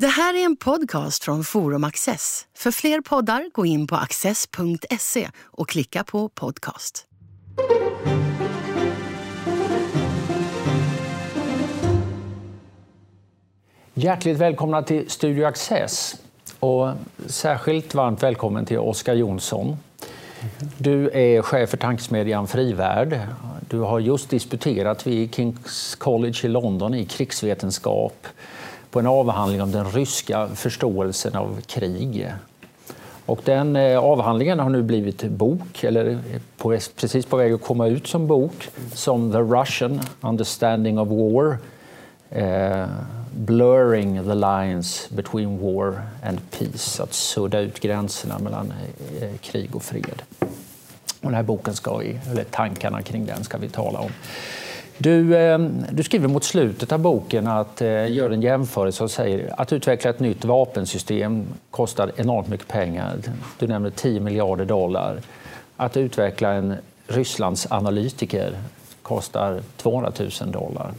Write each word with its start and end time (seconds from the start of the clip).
Det 0.00 0.06
här 0.06 0.34
är 0.34 0.44
en 0.44 0.56
podcast 0.56 1.24
från 1.24 1.44
Forum 1.44 1.84
Access. 1.84 2.46
För 2.54 2.70
fler 2.70 3.00
poddar, 3.00 3.50
gå 3.52 3.66
in 3.66 3.86
på 3.86 3.96
access.se 3.96 5.28
och 5.44 5.68
klicka 5.68 6.04
på 6.04 6.28
podcast. 6.28 7.06
Hjärtligt 13.94 14.38
välkomna 14.38 14.82
till 14.82 15.10
Studio 15.10 15.44
Access 15.44 16.16
och 16.58 16.90
särskilt 17.26 17.94
varmt 17.94 18.22
välkommen 18.22 18.66
till 18.66 18.78
Oskar 18.78 19.14
Jonsson. 19.14 19.76
Du 20.78 21.10
är 21.10 21.42
chef 21.42 21.70
för 21.70 21.76
tankesmedjan 21.76 22.48
Frivärd. 22.48 23.20
Du 23.68 23.78
har 23.78 24.00
just 24.00 24.30
disputerat 24.30 25.06
vid 25.06 25.34
Kings 25.34 25.94
College 25.94 26.38
i 26.44 26.48
London 26.48 26.94
i 26.94 27.04
krigsvetenskap 27.04 28.26
på 28.90 28.98
en 28.98 29.06
avhandling 29.06 29.62
om 29.62 29.72
den 29.72 29.84
ryska 29.84 30.48
förståelsen 30.48 31.36
av 31.36 31.60
krig. 31.66 32.32
Och 33.26 33.40
den 33.44 33.76
eh, 33.76 33.98
avhandlingen 33.98 34.58
har 34.58 34.70
nu 34.70 34.82
blivit 34.82 35.22
bok, 35.22 35.84
eller 35.84 36.18
på, 36.56 36.78
precis 36.96 37.26
på 37.26 37.36
väg 37.36 37.52
att 37.52 37.62
komma 37.62 37.86
ut 37.86 38.06
som 38.06 38.26
bok, 38.26 38.68
som 38.94 39.32
The 39.32 39.38
Russian 39.38 40.00
Understanding 40.20 40.98
of 40.98 41.08
War. 41.08 41.58
Eh, 42.30 42.86
blurring 43.32 44.24
the 44.24 44.34
lines 44.34 45.08
between 45.10 45.58
war 45.58 46.02
and 46.22 46.50
peace, 46.50 47.02
att 47.02 47.14
sudda 47.14 47.60
ut 47.60 47.80
gränserna 47.80 48.38
mellan 48.38 48.72
eh, 49.20 49.36
krig 49.40 49.76
och 49.76 49.82
fred. 49.82 50.22
Och 51.20 51.26
den 51.30 51.34
här 51.34 51.42
boken 51.42 51.74
ska 51.74 51.96
vi, 51.96 52.20
eller 52.30 52.44
tankarna 52.44 53.02
kring 53.02 53.26
den 53.26 53.44
ska 53.44 53.58
vi 53.58 53.68
tala 53.68 53.98
om. 53.98 54.10
Du, 54.98 55.36
ehm, 55.36 55.84
du 55.90 56.02
skriver 56.02 56.28
mot 56.28 56.44
slutet 56.44 56.92
av 56.92 56.98
boken 56.98 57.46
att 57.46 57.82
eh, 57.82 58.12
gör 58.12 58.30
en 58.30 58.42
jämförelse 58.42 59.04
och 59.04 59.10
säger 59.10 59.60
att 59.60 59.72
utveckla 59.72 60.10
ett 60.10 60.20
nytt 60.20 60.44
vapensystem 60.44 61.46
kostar 61.70 62.12
enormt 62.16 62.48
mycket 62.48 62.68
pengar. 62.68 63.16
Du 63.58 63.66
nämner 63.66 63.90
10 63.90 64.20
miljarder 64.20 64.64
dollar. 64.64 65.20
Att 65.76 65.96
utveckla 65.96 66.52
en 66.52 66.74
Rysslands 67.06 67.66
analytiker 67.70 68.58
kostar 69.02 69.60
200 69.76 70.12
000 70.40 70.52
dollar. 70.52 70.92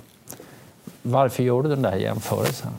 Varför 1.01 1.43
gör 1.43 1.61
du 1.61 1.69
den 1.69 1.81
där 1.81 1.95
jämförelsen? 1.95 2.71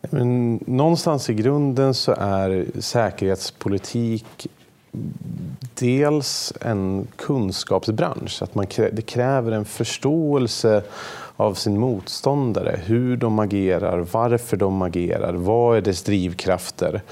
Men 0.00 0.54
någonstans 0.66 1.30
i 1.30 1.34
grunden 1.34 1.94
så 1.94 2.12
är 2.18 2.66
säkerhetspolitik 2.80 4.46
dels 5.74 6.52
en 6.60 7.06
kunskapsbransch. 7.16 8.42
Att 8.42 8.54
man, 8.54 8.66
det 8.92 9.06
kräver 9.06 9.52
en 9.52 9.64
förståelse 9.64 10.82
av 11.36 11.54
sin 11.54 11.78
motståndare, 11.78 12.80
hur 12.84 13.16
de 13.16 13.38
agerar, 13.38 13.98
varför 13.98 14.56
de 14.56 14.82
agerar, 14.82 15.34
vad 15.34 15.76
är 15.76 15.80
dess 15.80 16.02
drivkrafter, 16.02 17.02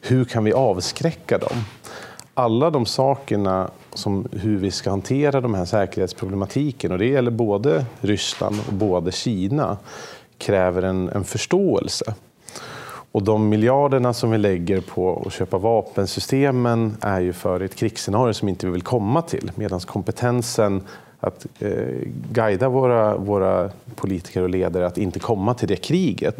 hur 0.00 0.24
kan 0.24 0.44
vi 0.44 0.52
avskräcka 0.52 1.38
dem? 1.38 1.64
Alla 2.34 2.70
de 2.70 2.86
sakerna 2.86 3.70
som 3.94 4.28
hur 4.32 4.56
vi 4.56 4.70
ska 4.70 4.90
hantera 4.90 5.40
de 5.40 5.54
här 5.54 5.64
säkerhetsproblematiken, 5.64 6.92
och 6.92 6.98
det 6.98 7.06
gäller 7.06 7.30
både 7.30 7.84
Ryssland 8.00 8.56
och 8.66 8.72
både 8.72 9.12
Kina, 9.12 9.76
kräver 10.38 10.82
en, 10.82 11.08
en 11.08 11.24
förståelse. 11.24 12.14
Och 13.16 13.22
de 13.22 13.48
miljarderna 13.48 14.12
som 14.12 14.30
vi 14.30 14.38
lägger 14.38 14.80
på 14.80 15.22
att 15.26 15.32
köpa 15.32 15.58
vapensystemen 15.58 16.96
är 17.00 17.20
ju 17.20 17.32
för 17.32 17.60
ett 17.60 17.74
krigsscenario 17.74 18.32
som 18.32 18.48
inte 18.48 18.66
vi 18.66 18.72
vill 18.72 18.82
komma 18.82 19.22
till. 19.22 19.50
Medan 19.54 19.80
kompetensen 19.80 20.82
att 21.20 21.46
eh, 21.58 21.70
guida 22.32 22.68
våra, 22.68 23.16
våra 23.16 23.70
politiker 23.94 24.42
och 24.42 24.48
ledare 24.48 24.86
att 24.86 24.98
inte 24.98 25.18
komma 25.18 25.54
till 25.54 25.68
det 25.68 25.76
kriget. 25.76 26.36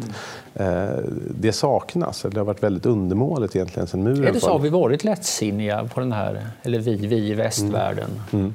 Mm. 0.55 0.83
Eh, 0.83 0.99
det 1.29 1.51
saknas. 1.51 2.21
Det 2.21 2.37
har 2.37 2.45
varit 2.45 2.63
väldigt 2.63 2.85
undermåligt 2.85 3.55
egentligen 3.55 3.87
sedan 3.87 4.03
muren 4.03 4.33
det 4.33 4.39
så? 4.39 4.51
Har 4.51 4.59
vi 4.59 4.69
varit 4.69 5.03
lättsinniga 5.03 5.89
på 5.93 5.99
den 5.99 6.11
här, 6.11 6.47
eller 6.63 6.79
vi, 6.79 6.95
vi 6.95 7.31
i 7.31 7.33
västvärlden? 7.33 8.09
Mm. 8.31 8.45
Mm. 8.45 8.53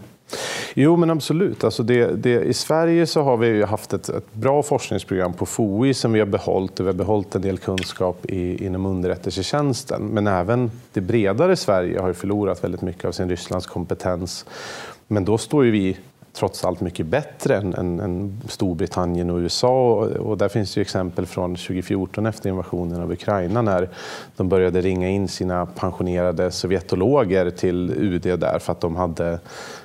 Jo, 0.75 0.97
men 0.97 1.11
absolut. 1.11 1.65
Alltså 1.65 1.83
det, 1.83 2.07
det, 2.07 2.45
I 2.45 2.55
Sverige 2.55 3.07
så 3.07 3.23
har 3.23 3.37
vi 3.37 3.63
haft 3.63 3.93
ett, 3.93 4.09
ett, 4.09 4.35
bra 4.35 4.63
forskningsprogram 4.63 5.33
på 5.33 5.47
FOI 5.47 5.95
som 5.95 6.13
vi 6.13 6.19
har 6.19 6.27
behållit. 6.27 6.81
och 6.81 6.87
Vi 6.87 6.89
har 6.89 6.95
behållit 6.95 7.35
en 7.35 7.43
del 7.43 7.59
kunskap 7.59 8.27
i, 8.27 8.67
inom 8.67 8.87
underrättelsetjänsten. 8.87 10.03
Men 10.03 10.27
även 10.27 10.71
det 10.93 11.01
bredare 11.01 11.57
Sverige 11.57 12.01
har 12.01 12.13
förlorat 12.13 12.65
väldigt 12.65 12.83
mycket 12.83 13.05
av 13.05 13.13
sin 13.13 13.29
Rysslands 13.29 13.67
kompetens. 13.67 14.45
Men 15.07 15.25
då 15.25 15.39
står 15.39 15.65
ju 15.65 15.71
vi 15.71 15.97
trots 16.33 16.65
allt 16.65 16.81
mycket 16.81 17.07
bättre 17.07 17.57
än, 17.57 17.75
än, 17.75 18.01
än 18.01 18.41
Storbritannien 18.49 19.31
och 19.31 19.39
USA. 19.39 19.93
Och, 19.93 20.07
och, 20.07 20.39
där 20.39 20.49
finns 20.49 20.77
ju 20.77 20.83
exempel 20.83 21.27
från 21.27 21.57
2014 21.57 22.27
efter 22.27 22.51
invasionen 22.51 23.03
av 23.03 23.13
Ukraina 23.13 23.63
när 23.63 23.89
de 24.37 24.49
började 24.49 24.81
ringa 24.81 25.09
in 25.09 25.29
sina 25.29 25.67
pensionerade 25.67 26.51
sovjetologer 26.51 27.51
till 27.51 27.91
UD 27.91 28.23
där 28.23 28.59
för 28.59 28.73
att 28.73 28.81
de 28.81 28.97
hade 28.97 29.39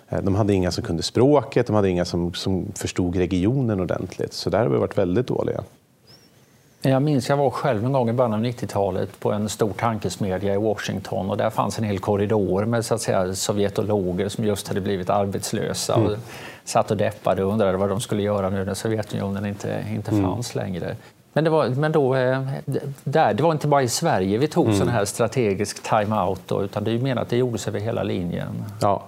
de 0.09 0.35
hade 0.35 0.53
inga 0.53 0.71
som 0.71 0.83
kunde 0.83 1.03
språket, 1.03 1.67
de 1.67 1.75
hade 1.75 1.89
inga 1.89 2.05
som, 2.05 2.33
som 2.33 2.65
förstod 2.75 3.15
regionen 3.15 3.79
ordentligt. 3.79 4.33
Så 4.33 4.49
där 4.49 4.59
har 4.59 4.69
vi 4.69 4.77
varit 4.77 4.97
väldigt 4.97 5.27
dåliga. 5.27 5.63
Jag 6.81 7.01
minns 7.01 7.29
jag 7.29 7.37
var 7.37 7.49
själv 7.49 7.85
en 7.85 7.91
gång 7.91 8.09
i 8.09 8.13
början 8.13 8.33
av 8.33 8.39
90-talet 8.39 9.19
på 9.19 9.31
en 9.31 9.49
stor 9.49 9.73
tankesmedja 9.73 10.53
i 10.53 10.57
Washington 10.57 11.29
och 11.29 11.37
där 11.37 11.49
fanns 11.49 11.77
en 11.77 11.83
hel 11.83 11.99
korridor 11.99 12.65
med 12.65 12.85
så 12.85 12.95
att 12.95 13.01
säga, 13.01 13.35
sovjetologer 13.35 14.29
som 14.29 14.45
just 14.45 14.67
hade 14.67 14.81
blivit 14.81 15.09
arbetslösa 15.09 15.95
mm. 15.95 16.07
och 16.07 16.17
satt 16.63 16.91
och 16.91 16.97
deppade 16.97 17.43
och 17.43 17.51
undrade 17.51 17.77
vad 17.77 17.89
de 17.89 18.01
skulle 18.01 18.21
göra 18.21 18.49
nu 18.49 18.65
när 18.65 18.73
Sovjetunionen 18.73 19.45
inte, 19.45 19.85
inte 19.89 20.11
mm. 20.11 20.23
fanns 20.23 20.55
mm. 20.55 20.65
längre. 20.65 20.95
Men, 21.33 21.43
det 21.43 21.49
var, 21.49 21.69
men 21.69 21.91
då, 21.91 22.15
eh, 22.15 22.41
där, 23.03 23.33
det 23.33 23.43
var 23.43 23.51
inte 23.51 23.67
bara 23.67 23.83
i 23.83 23.89
Sverige 23.89 24.37
vi 24.37 24.47
tog 24.47 24.65
mm. 24.65 24.77
sån 24.77 24.89
här 24.89 25.05
strategisk 25.05 25.83
time-out, 25.83 26.51
utan 26.63 26.83
det 26.83 26.91
är 26.91 26.99
menat 26.99 27.21
att 27.21 27.29
det 27.29 27.37
gjordes 27.37 27.67
över 27.67 27.79
hela 27.79 28.03
linjen. 28.03 28.65
Ja, 28.81 29.03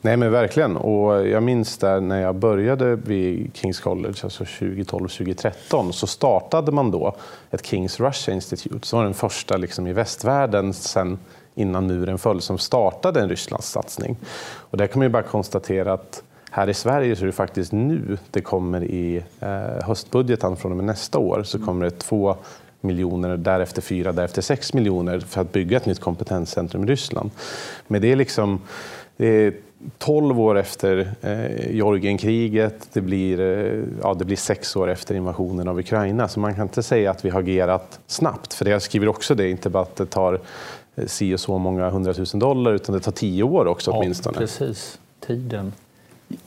Nej, 0.00 0.16
men 0.16 0.30
verkligen. 0.30 0.76
Och 0.76 1.28
jag 1.28 1.42
minns 1.42 1.78
där 1.78 2.00
när 2.00 2.20
jag 2.20 2.34
började 2.34 2.96
vid 2.96 3.50
Kings 3.54 3.80
College, 3.80 4.14
alltså 4.22 4.44
2012-2013, 4.44 5.92
så 5.92 6.06
startade 6.06 6.72
man 6.72 6.90
då 6.90 7.16
ett 7.50 7.66
Kings 7.66 8.00
Russia 8.00 8.34
Institute, 8.34 8.86
som 8.86 8.98
var 8.98 9.04
den 9.04 9.14
första 9.14 9.56
liksom, 9.56 9.86
i 9.86 9.92
västvärlden 9.92 10.72
sen 10.72 11.18
innan 11.54 11.86
muren 11.86 12.18
föll, 12.18 12.40
som 12.40 12.58
startade 12.58 13.20
en 13.20 13.28
Rysslandssatsning. 13.28 14.16
Och 14.42 14.78
där 14.78 14.86
kan 14.86 14.98
man 14.98 15.06
ju 15.06 15.10
bara 15.12 15.22
konstatera 15.22 15.92
att 15.92 16.22
här 16.54 16.68
i 16.68 16.74
Sverige 16.74 17.16
så 17.16 17.22
är 17.22 17.26
det 17.26 17.32
faktiskt 17.32 17.72
nu 17.72 18.18
det 18.30 18.40
kommer 18.40 18.84
i 18.84 19.24
eh, 19.40 19.84
höstbudgeten 19.84 20.56
från 20.56 20.72
och 20.72 20.76
med 20.76 20.86
nästa 20.86 21.18
år 21.18 21.42
så 21.42 21.58
kommer 21.58 21.84
det 21.84 21.90
två 21.90 22.36
miljoner, 22.80 23.36
därefter 23.36 23.82
fyra, 23.82 24.12
därefter 24.12 24.42
sex 24.42 24.74
miljoner 24.74 25.20
för 25.20 25.40
att 25.40 25.52
bygga 25.52 25.76
ett 25.76 25.86
nytt 25.86 26.00
kompetenscentrum 26.00 26.84
i 26.84 26.86
Ryssland. 26.86 27.30
Men 27.86 28.02
det 28.02 28.12
är 28.12 28.16
liksom 28.16 28.60
det 29.16 29.26
är 29.26 29.54
12 29.98 30.40
år 30.40 30.58
efter 30.58 31.14
eh, 31.20 31.74
Georgienkriget, 31.76 32.88
det 32.92 33.00
blir, 33.00 33.40
eh, 33.40 33.84
ja, 34.02 34.14
det 34.14 34.24
blir 34.24 34.36
sex 34.36 34.76
år 34.76 34.90
efter 34.90 35.14
invasionen 35.14 35.68
av 35.68 35.78
Ukraina. 35.78 36.28
Så 36.28 36.40
man 36.40 36.54
kan 36.54 36.62
inte 36.62 36.82
säga 36.82 37.10
att 37.10 37.24
vi 37.24 37.30
har 37.30 37.40
agerat 37.40 38.00
snabbt, 38.06 38.54
för 38.54 38.64
jag 38.64 38.82
skriver 38.82 39.08
också 39.08 39.34
det, 39.34 39.50
inte 39.50 39.70
bara 39.70 39.82
att 39.82 39.96
det 39.96 40.06
tar 40.06 40.40
eh, 40.94 41.06
si 41.06 41.34
och 41.34 41.40
så 41.40 41.58
många 41.58 41.90
hundratusen 41.90 42.40
dollar, 42.40 42.72
utan 42.72 42.94
det 42.94 43.00
tar 43.00 43.12
tio 43.12 43.42
år 43.42 43.66
också 43.66 43.90
ja, 43.90 43.96
åtminstone. 43.96 44.38
Precis, 44.38 44.98
tiden. 45.26 45.72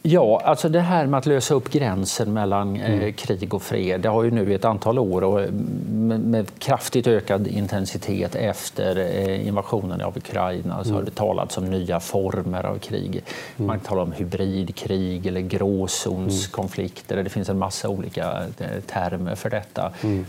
Ja, 0.01 0.41
alltså 0.45 0.69
det 0.69 0.79
här 0.79 1.07
med 1.07 1.17
att 1.17 1.25
lösa 1.25 1.53
upp 1.53 1.69
gränsen 1.69 2.33
mellan 2.33 2.75
eh, 2.75 2.93
mm. 2.93 3.13
krig 3.13 3.53
och 3.53 3.61
fred, 3.61 4.01
det 4.01 4.09
har 4.09 4.23
ju 4.23 4.31
nu 4.31 4.51
i 4.51 4.53
ett 4.53 4.65
antal 4.65 4.99
år 4.99 5.23
och 5.23 5.53
med, 5.89 6.19
med 6.19 6.59
kraftigt 6.59 7.07
ökad 7.07 7.47
intensitet 7.47 8.35
efter 8.35 8.97
eh, 8.97 9.47
invasionen 9.47 10.01
av 10.01 10.17
Ukraina 10.17 10.83
så 10.83 10.89
mm. 10.89 10.95
har 10.95 11.03
det 11.03 11.15
talats 11.15 11.57
om 11.57 11.69
nya 11.69 11.99
former 11.99 12.63
av 12.63 12.77
krig. 12.77 13.23
Mm. 13.57 13.67
Man 13.67 13.79
talar 13.79 14.01
om 14.01 14.11
hybridkrig 14.11 15.25
eller 15.25 15.41
gråzonskonflikter. 15.41 17.23
Det 17.23 17.29
finns 17.29 17.49
en 17.49 17.57
massa 17.57 17.89
olika 17.89 18.43
eh, 18.59 18.67
termer 18.87 19.35
för 19.35 19.49
detta. 19.49 19.91
Mm. 20.01 20.25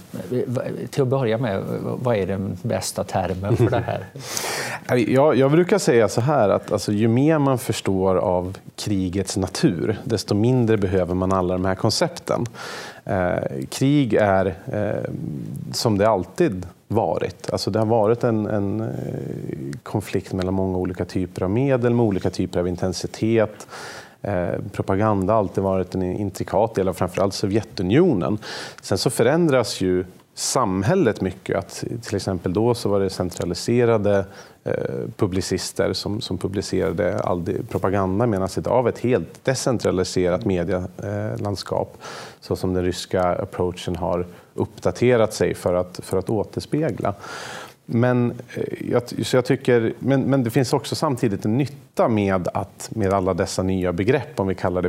Till 0.91 1.03
att 1.03 1.09
börja 1.09 1.39
med, 1.39 1.62
vad 2.03 2.16
är 2.16 2.27
den 2.27 2.59
bästa 2.63 3.04
termen 3.04 3.57
för 3.57 3.71
det 3.71 3.84
här? 3.86 4.04
Jag, 5.09 5.36
jag 5.36 5.51
brukar 5.51 5.78
säga 5.78 6.09
så 6.09 6.21
här 6.21 6.48
att 6.48 6.72
alltså, 6.72 6.92
ju 6.92 7.09
mer 7.09 7.39
man 7.39 7.59
förstår 7.59 8.16
av 8.16 8.59
krigets 8.77 9.36
natur, 9.47 9.98
desto 10.04 10.34
mindre 10.34 10.77
behöver 10.77 11.15
man 11.15 11.33
alla 11.33 11.54
de 11.54 11.65
här 11.65 11.75
koncepten. 11.75 12.47
Eh, 13.04 13.66
krig 13.71 14.15
är 14.15 14.47
eh, 14.72 15.10
som 15.72 15.98
det 15.98 16.09
alltid 16.09 16.66
varit. 16.89 17.51
Alltså 17.53 17.71
det 17.71 17.78
har 17.78 17.87
varit 17.87 18.25
en, 18.25 18.47
en, 18.47 18.81
eh, 18.81 19.78
konflikt 19.83 20.33
mellan 20.33 20.54
många 20.54 20.78
olika 20.78 21.04
typer 21.04 21.43
av 21.43 21.51
medel 21.51 21.95
med 21.95 22.04
olika 22.04 22.31
typer 22.31 22.60
av 22.60 22.69
intensitet. 22.69 23.66
Eh, 24.22 24.48
propaganda 24.72 25.33
har 25.33 25.39
alltid 25.39 25.65
varit 25.65 25.95
en 25.95 26.03
intrikat 26.03 26.75
del 26.75 26.89
av 26.89 26.92
framförallt 26.92 27.34
Sovjetunionen. 27.34 28.39
Sen 28.83 28.99
så 28.99 29.10
förändras 29.10 29.81
ju 29.81 30.04
samhället 30.38 31.21
mycket. 31.21 31.56
Att 31.56 31.84
till 32.03 32.16
exempel 32.16 32.53
då 32.53 32.74
så 32.74 32.88
var 32.88 33.00
det 33.00 33.10
centraliserade 33.10 34.24
eh, 34.65 34.74
publicister 35.16 35.92
som, 35.92 36.21
som 36.21 36.38
publicerade 36.38 37.18
all 37.18 37.44
propaganda 37.68 38.27
medan 38.27 38.48
idag 38.56 38.83
har 38.83 38.88
ett 38.88 38.98
helt 38.98 39.44
decentraliserat 39.44 40.44
medielandskap 40.44 41.97
eh, 41.98 42.06
så 42.41 42.56
som 42.56 42.74
den 42.74 42.84
ryska 42.84 43.22
approachen 43.22 43.97
har 43.97 44.27
uppdaterat 44.54 45.34
sig 45.34 45.54
för 45.54 45.74
att, 45.74 46.00
för 46.03 46.18
att 46.18 46.30
återspegla. 46.30 47.15
Men, 47.86 48.30
eh, 48.54 48.91
jag, 48.91 49.27
så 49.27 49.36
jag 49.36 49.44
tycker, 49.44 49.92
men, 49.98 50.22
men 50.22 50.44
det 50.44 50.50
finns 50.50 50.72
också 50.72 50.94
samtidigt 50.94 51.44
en 51.44 51.59
nytta 51.59 52.09
med, 52.09 52.48
att, 52.54 52.88
med 52.92 53.12
alla 53.12 53.34
dessa 53.34 53.62
nya 53.62 53.92
begrepp, 53.92 54.41
om 54.41 54.47
vi 54.47 54.54
kallar 54.54 54.83
det 54.83 54.88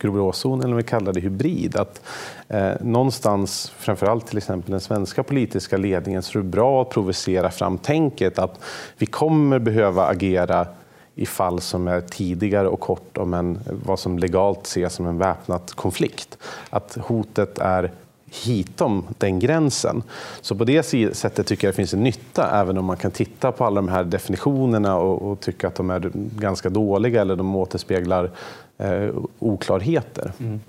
gråzon 0.00 0.60
eller 0.60 0.70
om 0.70 0.76
vi 0.76 0.82
kallar 0.82 1.12
det 1.12 1.20
hybrid. 1.20 1.76
Att, 1.76 2.02
eh, 2.48 2.72
någonstans, 2.80 3.72
framförallt 3.78 4.26
till 4.26 4.38
exempel 4.38 4.70
den 4.70 4.80
svenska 4.80 5.22
politiska 5.22 5.76
ledningen, 5.76 6.22
så 6.22 6.38
är 6.38 6.42
det 6.42 6.48
bra 6.48 6.82
att 6.82 6.90
provocera 6.90 7.50
fram 7.50 7.78
tänket 7.78 8.38
att 8.38 8.60
vi 8.98 9.06
kommer 9.06 9.58
behöva 9.58 10.06
agera 10.06 10.66
i 11.14 11.26
fall 11.26 11.60
som 11.60 11.88
är 11.88 12.00
tidigare 12.00 12.68
och 12.68 12.80
kort 12.80 13.18
om 13.18 13.34
en, 13.34 13.58
vad 13.84 13.98
som 13.98 14.18
legalt 14.18 14.66
ses 14.66 14.94
som 14.94 15.06
en 15.06 15.18
väpnad 15.18 15.70
konflikt. 15.74 16.38
Att 16.70 16.98
hotet 17.00 17.58
är 17.58 17.92
hitom 18.30 19.04
den 19.18 19.38
gränsen. 19.38 20.02
Så 20.40 20.54
på 20.54 20.64
det 20.64 20.82
sättet 21.16 21.46
tycker 21.46 21.66
jag 21.66 21.72
det 21.72 21.76
finns 21.76 21.94
en 21.94 22.02
nytta, 22.02 22.60
även 22.60 22.78
om 22.78 22.84
man 22.84 22.96
kan 22.96 23.10
titta 23.10 23.52
på 23.52 23.64
alla 23.64 23.80
de 23.80 23.88
här 23.88 24.04
definitionerna 24.04 24.96
och, 24.96 25.30
och 25.30 25.40
tycka 25.40 25.68
att 25.68 25.74
de 25.74 25.90
är 25.90 26.10
ganska 26.14 26.68
dåliga 26.68 27.20
eller 27.20 27.36
de 27.36 27.56
återspeglar 27.56 28.30
eh, 28.78 29.08
oklarheter. 29.38 30.32
Mm. 30.40 30.60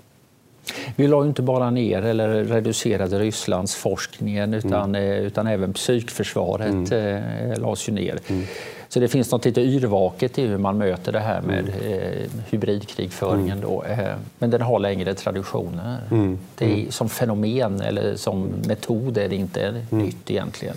Vi 0.96 1.08
la 1.08 1.24
inte 1.24 1.42
bara 1.42 1.70
ner 1.70 2.02
eller 2.02 2.44
reducerade 2.44 3.18
Rysslands 3.18 3.74
forskningen 3.74 4.54
utan, 4.54 4.94
mm. 4.94 5.12
Eh, 5.12 5.18
utan 5.18 5.46
även 5.46 5.72
psykförsvaret 5.72 6.92
mm. 6.92 7.52
eh, 7.52 7.58
lades 7.58 7.88
ju 7.88 7.92
ner. 7.92 8.18
Mm. 8.26 8.44
Så 8.92 9.00
det 9.00 9.08
finns 9.08 9.32
något 9.32 9.44
lite 9.44 9.60
yrvaket 9.60 10.38
i 10.38 10.46
hur 10.46 10.58
man 10.58 10.78
möter 10.78 11.12
det 11.12 11.20
här 11.20 11.42
med 11.42 11.58
mm. 11.58 11.92
eh, 11.92 12.28
hybridkrigföringen. 12.50 13.58
Mm. 13.58 13.70
Då. 13.70 13.84
Eh, 13.84 14.14
men 14.38 14.50
den 14.50 14.62
har 14.62 14.78
längre 14.78 15.14
traditioner. 15.14 15.98
Mm. 16.10 16.38
Det 16.54 16.64
är, 16.64 16.90
som 16.90 17.08
fenomen 17.08 17.80
eller 17.80 18.16
som 18.16 18.48
metod 18.68 19.18
är 19.18 19.28
det 19.28 19.36
inte 19.36 19.84
nytt 19.90 20.30
egentligen. 20.30 20.76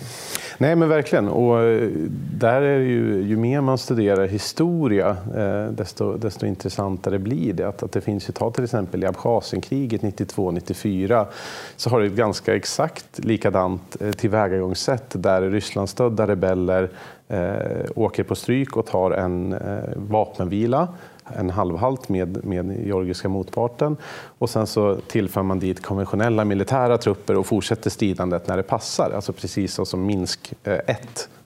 Nej, 0.58 0.76
men 0.76 0.88
verkligen. 0.88 1.28
Och 1.28 1.62
eh, 1.62 1.88
där 2.32 2.62
är 2.62 2.78
ju, 2.78 3.22
ju 3.22 3.36
mer 3.36 3.60
man 3.60 3.78
studerar 3.78 4.26
historia, 4.26 5.16
eh, 5.36 5.66
desto, 5.70 6.16
desto 6.16 6.46
intressantare 6.46 7.18
blir 7.18 7.52
det. 7.52 7.68
Att, 7.68 7.82
att 7.82 7.92
det 7.92 8.00
finns 8.00 8.28
ju, 8.28 8.32
ta 8.32 8.50
till 8.50 8.64
exempel 8.64 9.04
i 9.04 9.06
Abchazienkriget 9.06 10.02
92-94, 10.02 11.26
så 11.76 11.90
har 11.90 12.00
det 12.00 12.06
ett 12.06 12.12
ganska 12.12 12.56
exakt 12.56 13.18
likadant 13.18 13.96
eh, 14.00 14.10
tillvägagångssätt 14.10 15.22
där 15.22 15.42
Rysslandsstödda 15.42 16.26
rebeller 16.26 16.88
eh, 17.28 17.84
åker 17.94 18.24
på 18.24 18.34
stryk 18.34 18.76
och 18.76 18.86
tar 18.86 19.10
en 19.10 19.52
eh, 19.52 19.78
vapenvila 19.96 20.88
en 21.34 21.50
halvhalt 21.50 22.08
med, 22.08 22.44
med 22.44 22.86
georgiska 22.86 23.28
motparten 23.28 23.96
och 24.38 24.50
sen 24.50 24.66
så 24.66 24.96
tillför 24.96 25.42
man 25.42 25.58
dit 25.58 25.82
konventionella 25.82 26.44
militära 26.44 26.98
trupper 26.98 27.36
och 27.36 27.46
fortsätter 27.46 27.90
stridandet 27.90 28.48
när 28.48 28.56
det 28.56 28.62
passar. 28.62 29.10
Alltså 29.14 29.32
precis 29.32 29.80
som 29.84 30.06
Minsk 30.06 30.54
1 30.64 30.88
eh, 30.88 30.96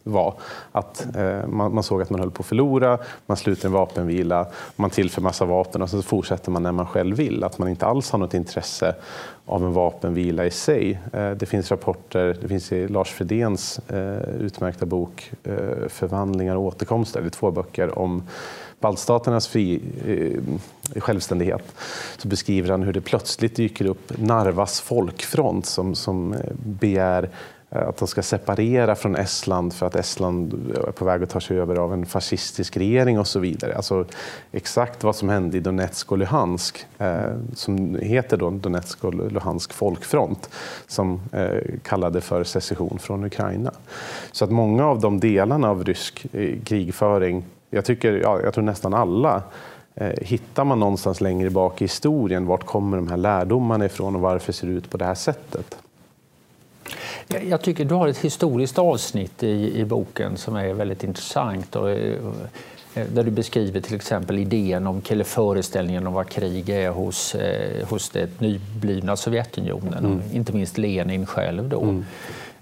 var. 0.04 0.34
Att 0.72 1.16
eh, 1.16 1.46
man, 1.46 1.74
man, 1.74 1.82
såg 1.82 2.02
att 2.02 2.10
man 2.10 2.20
höll 2.20 2.30
på 2.30 2.40
att 2.40 2.46
förlora, 2.46 2.98
man 3.26 3.36
sluter 3.36 3.66
en 3.66 3.72
vapenvila, 3.72 4.46
man 4.76 4.90
tillför 4.90 5.22
massa 5.22 5.44
vapen 5.44 5.82
och 5.82 5.90
så 5.90 6.02
fortsätter 6.02 6.50
man 6.50 6.62
när 6.62 6.72
man 6.72 6.86
själv 6.86 7.16
vill. 7.16 7.44
Att 7.44 7.58
man 7.58 7.68
inte 7.68 7.86
alls 7.86 8.10
har 8.10 8.18
något 8.18 8.34
intresse 8.34 8.94
av 9.46 9.64
en 9.64 9.72
vapenvila 9.72 10.46
i 10.46 10.50
sig. 10.50 11.00
Eh, 11.12 11.30
det 11.30 11.46
finns 11.46 11.70
rapporter, 11.70 12.36
det 12.42 12.48
finns 12.48 12.72
i 12.72 12.88
Lars 12.88 13.10
Fredéns 13.10 13.80
eh, 13.88 14.34
utmärkta 14.40 14.86
bok 14.86 15.32
eh, 15.44 15.88
Förvandlingar 15.88 16.56
och 16.56 16.62
återkomster, 16.62 17.20
det 17.20 17.26
är 17.26 17.30
två 17.30 17.50
böcker 17.50 17.98
om 17.98 18.22
baltstaternas 18.80 19.48
fri, 19.48 19.80
eh, 20.06 21.00
självständighet 21.00 21.74
så 22.16 22.28
beskriver 22.28 22.70
han 22.70 22.82
hur 22.82 22.92
det 22.92 23.00
plötsligt 23.00 23.56
dyker 23.56 23.84
upp 23.84 24.12
Narvas 24.18 24.80
folkfront 24.80 25.66
som, 25.66 25.94
som 25.94 26.32
eh, 26.32 26.38
begär 26.56 27.30
Eh, 27.70 27.88
att 27.88 27.96
de 27.96 28.08
ska 28.08 28.22
separera 28.22 28.94
från 28.94 29.16
Estland 29.16 29.72
för 29.72 29.86
att 29.86 29.94
Estland 29.94 30.74
är 30.88 30.92
på 30.92 31.04
väg 31.04 31.22
att 31.22 31.30
ta 31.30 31.40
sig 31.40 31.58
över 31.58 31.76
av 31.76 31.92
en 31.92 32.06
fascistisk 32.06 32.76
regering 32.76 33.18
och 33.18 33.26
så 33.26 33.38
vidare. 33.38 33.76
Alltså 33.76 34.04
exakt 34.52 35.04
vad 35.04 35.16
som 35.16 35.28
hände 35.28 35.56
i 35.56 35.60
Donetsk 35.60 36.12
och 36.12 36.18
Luhansk, 36.18 36.86
eh, 36.98 37.36
som 37.54 37.94
heter 37.94 38.36
då 38.36 38.50
Donetsk 38.50 39.04
och 39.04 39.14
Luhansk 39.14 39.72
folkfront, 39.72 40.50
som 40.86 41.20
eh, 41.32 41.58
kallade 41.82 42.20
för 42.20 42.44
secession 42.44 42.98
från 42.98 43.24
Ukraina. 43.24 43.72
Så 44.32 44.44
att 44.44 44.50
många 44.50 44.86
av 44.86 45.00
de 45.00 45.20
delarna 45.20 45.70
av 45.70 45.84
rysk 45.84 46.26
eh, 46.32 46.58
krigföring, 46.64 47.44
jag, 47.70 47.84
tycker, 47.84 48.12
ja, 48.12 48.40
jag 48.40 48.54
tror 48.54 48.64
nästan 48.64 48.94
alla, 48.94 49.42
eh, 49.94 50.12
hittar 50.22 50.64
man 50.64 50.80
någonstans 50.80 51.20
längre 51.20 51.50
bak 51.50 51.82
i 51.82 51.84
historien, 51.84 52.46
vart 52.46 52.66
kommer 52.66 52.96
de 52.96 53.08
här 53.08 53.16
lärdomarna 53.16 53.84
ifrån 53.84 54.14
och 54.14 54.20
varför 54.20 54.52
ser 54.52 54.66
det 54.66 54.72
ut 54.72 54.90
på 54.90 54.96
det 54.96 55.04
här 55.04 55.14
sättet? 55.14 55.76
Jag 57.48 57.62
tycker 57.62 57.84
du 57.84 57.94
har 57.94 58.08
ett 58.08 58.18
historiskt 58.18 58.78
avsnitt 58.78 59.42
i, 59.42 59.80
i 59.80 59.84
boken 59.84 60.36
som 60.36 60.56
är 60.56 60.72
väldigt 60.72 61.04
intressant. 61.04 61.76
Och, 61.76 61.90
eh, 61.90 62.14
där 62.94 63.24
du 63.24 63.30
beskriver 63.30 63.80
till 63.80 63.94
exempel 63.94 64.38
idén 64.38 64.86
om, 64.86 65.02
eller 65.08 65.24
föreställningen 65.24 66.06
om 66.06 66.12
vad 66.12 66.28
krig 66.28 66.68
är 66.68 66.90
hos, 66.90 67.34
eh, 67.34 67.88
hos 67.88 68.10
det 68.10 68.40
nyblivna 68.40 69.16
Sovjetunionen. 69.16 70.04
Mm. 70.04 70.20
Inte 70.32 70.52
minst 70.52 70.78
Lenin 70.78 71.26
själv 71.26 71.68
då. 71.68 71.82
Mm. 71.82 72.04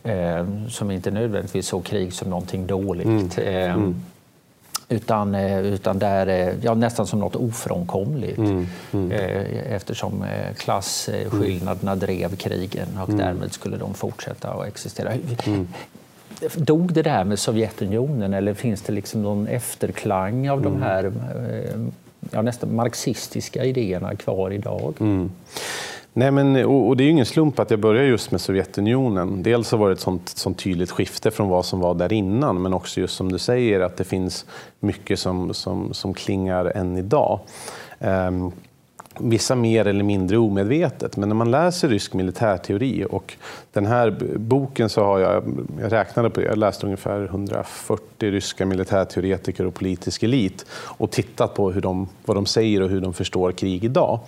Eh, 0.03 0.69
som 0.69 0.91
inte 0.91 1.11
nödvändigtvis 1.11 1.67
såg 1.67 1.85
krig 1.85 2.13
som 2.13 2.31
någonting 2.31 2.67
dåligt. 2.67 3.07
Mm. 3.07 3.31
Eh, 3.37 3.75
mm. 3.75 4.03
Utan, 4.91 5.35
eh, 5.35 5.59
utan 5.59 5.99
där, 5.99 6.27
eh, 6.27 6.55
ja, 6.63 6.75
nästan 6.75 7.07
som 7.07 7.21
något 7.21 7.37
ofrånkomligt 7.37 8.39
mm, 8.39 8.67
mm. 8.93 9.13
Eh, 9.13 9.73
eftersom 9.75 10.25
klasskillnaderna 10.57 11.97
drev 11.97 12.37
krigen 12.37 12.89
och 13.03 13.09
mm. 13.09 13.21
därmed 13.21 13.53
skulle 13.53 13.77
de 13.77 13.95
fortsätta 13.95 14.51
att 14.51 14.67
existera. 14.67 15.13
Mm. 15.47 15.69
Dog 16.55 16.93
det 16.93 17.03
där 17.03 17.25
med 17.25 17.39
Sovjetunionen 17.39 18.35
eller 18.35 18.55
finns 18.55 18.83
det 18.83 18.93
liksom 18.93 19.23
någon 19.23 19.47
efterklang 19.47 20.49
av 20.49 20.63
de 20.63 20.73
mm. 20.73 20.83
här 20.83 21.13
ja, 22.31 22.43
nästan 22.43 22.75
marxistiska 22.75 23.65
idéerna 23.65 24.15
kvar 24.15 24.51
idag? 24.51 24.95
Nej, 26.13 26.31
men, 26.31 26.65
och, 26.67 26.97
det 26.97 27.05
är 27.05 27.11
ingen 27.11 27.27
slump 27.27 27.59
att 27.59 27.71
jag 27.71 27.81
börjar 27.81 28.05
just 28.05 28.31
med 28.31 28.41
Sovjetunionen. 28.41 29.43
Dels 29.43 29.71
har 29.71 29.79
det 29.79 29.85
varit 29.85 29.99
ett 29.99 30.03
sånt, 30.03 30.29
sånt 30.29 30.59
tydligt 30.59 30.91
skifte 30.91 31.31
från 31.31 31.49
vad 31.49 31.65
som 31.65 31.81
var 31.81 31.95
där 31.95 32.13
innan, 32.13 32.63
men 32.63 32.75
också 32.75 33.01
just 33.01 33.17
som 33.17 33.33
du 33.33 33.39
säger 33.39 33.81
att 33.81 33.97
det 33.97 34.05
finns 34.05 34.47
mycket 34.81 35.19
som, 35.19 35.55
som, 35.55 35.95
som 35.95 36.15
klingar 36.15 36.65
än 36.65 36.97
idag. 36.97 37.41
Um, 37.99 38.53
vissa 39.21 39.55
mer 39.55 39.87
eller 39.87 40.05
mindre 40.05 40.39
omedvetet. 40.39 41.17
Men 41.17 41.29
när 41.29 41.37
man 41.37 41.51
läser 41.51 41.89
rysk 41.89 42.15
militärteori 42.15 43.07
och 43.11 43.35
den 43.73 43.87
här 43.87 44.17
boken 44.37 44.89
så 44.89 45.05
har 45.05 45.19
jag, 45.19 45.45
jag 45.81 45.93
räknade 45.93 46.31
på, 46.31 46.43
jag 46.43 46.59
läste 46.59 46.87
ungefär 46.87 47.25
140 47.25 48.31
ryska 48.31 48.67
militärteoretiker 48.67 49.67
och 49.67 49.75
politisk 49.75 50.23
elit 50.23 50.67
och 50.71 51.11
tittat 51.11 51.55
på 51.55 51.71
hur 51.71 51.81
de, 51.81 52.09
vad 52.25 52.37
de 52.37 52.47
säger 52.47 52.83
och 52.83 52.89
hur 52.89 53.01
de 53.01 53.15
förstår 53.15 53.53
krig 53.53 53.85
idag. 53.85 54.21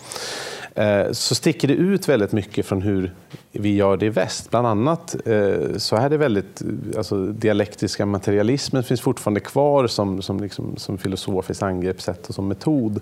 Eh, 0.74 1.12
så 1.12 1.34
sticker 1.34 1.68
det 1.68 1.74
ut 1.74 2.08
väldigt 2.08 2.32
mycket 2.32 2.66
från 2.66 2.82
hur 2.82 3.12
vi 3.52 3.74
gör 3.74 3.96
det 3.96 4.06
i 4.06 4.08
väst. 4.08 4.50
Bland 4.50 4.66
annat 4.66 5.16
eh, 5.26 5.76
så 5.76 5.96
är 5.96 6.10
det 6.10 6.16
väldigt, 6.16 6.62
alltså 6.96 7.26
dialektiska 7.26 8.06
materialismen 8.06 8.82
finns 8.82 9.00
fortfarande 9.00 9.40
kvar 9.40 9.86
som, 9.86 10.22
som, 10.22 10.40
liksom, 10.40 10.76
som 10.76 10.98
filosofiskt 10.98 11.62
angreppssätt 11.62 12.28
och 12.28 12.34
som 12.34 12.48
metod. 12.48 13.00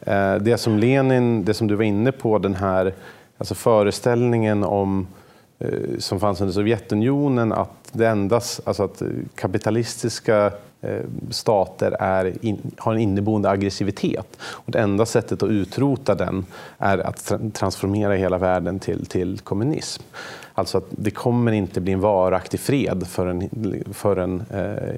Eh, 0.00 0.34
det 0.34 0.58
som 0.58 0.78
Lenin, 0.78 1.44
det 1.44 1.54
som 1.54 1.66
du 1.66 1.74
var 1.74 1.84
inne 1.84 2.12
på, 2.12 2.38
den 2.38 2.54
här 2.54 2.94
alltså 3.38 3.54
föreställningen 3.54 4.64
om 4.64 5.06
som 5.98 6.20
fanns 6.20 6.40
under 6.40 6.54
Sovjetunionen, 6.54 7.52
att 7.52 7.88
det 7.92 8.08
endast, 8.08 8.60
alltså 8.64 8.82
att 8.82 9.02
kapitalistiska 9.34 10.52
Eh, 10.82 11.00
stater 11.30 11.96
är 12.00 12.44
in, 12.44 12.70
har 12.78 12.92
en 12.92 12.98
inneboende 12.98 13.50
aggressivitet. 13.50 14.36
Och 14.42 14.72
det 14.72 14.78
enda 14.78 15.06
sättet 15.06 15.42
att 15.42 15.48
utrota 15.48 16.14
den 16.14 16.46
är 16.78 16.98
att 16.98 17.32
transformera 17.52 18.14
hela 18.14 18.38
världen 18.38 18.78
till, 18.78 19.06
till 19.06 19.38
kommunism. 19.38 20.02
Alltså 20.54 20.78
att 20.78 20.86
det 20.90 21.10
kommer 21.10 21.52
inte 21.52 21.80
bli 21.80 21.92
en 21.92 22.00
varaktig 22.00 22.60
fred 22.60 23.06
förrän, 23.08 23.48
förrän 23.92 24.42
eh, 24.50 24.94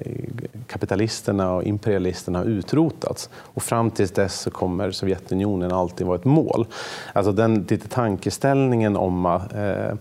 kapitalisterna 0.67 1.53
och 1.53 1.63
imperialisterna 1.63 2.39
har 2.39 2.45
utrotats. 2.45 3.29
Och 3.35 3.63
fram 3.63 3.91
tills 3.91 4.11
dess 4.11 4.39
så 4.39 4.51
kommer 4.51 4.91
Sovjetunionen 4.91 5.71
alltid 5.71 6.07
vara 6.07 6.17
ett 6.17 6.25
mål. 6.25 6.67
Alltså 7.13 7.31
den 7.31 7.65
lite 7.69 7.87
tankeställningen 7.87 8.97
om 8.97 9.25
eh, 9.25 9.97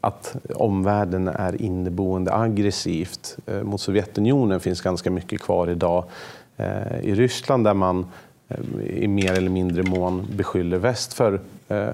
att 0.00 0.36
omvärlden 0.54 1.28
är 1.28 1.62
inneboende 1.62 2.34
aggressivt 2.34 3.36
eh, 3.46 3.62
mot 3.62 3.80
Sovjetunionen 3.80 4.60
finns 4.60 4.80
ganska 4.80 5.10
mycket 5.10 5.40
kvar 5.40 5.70
idag. 5.70 6.04
Eh, 6.56 7.00
I 7.02 7.14
Ryssland 7.14 7.64
där 7.64 7.74
man 7.74 8.06
eh, 8.48 8.58
i 8.86 9.08
mer 9.08 9.32
eller 9.32 9.50
mindre 9.50 9.82
mån 9.82 10.26
beskyller 10.36 10.78
väst 10.78 11.12
för 11.12 11.40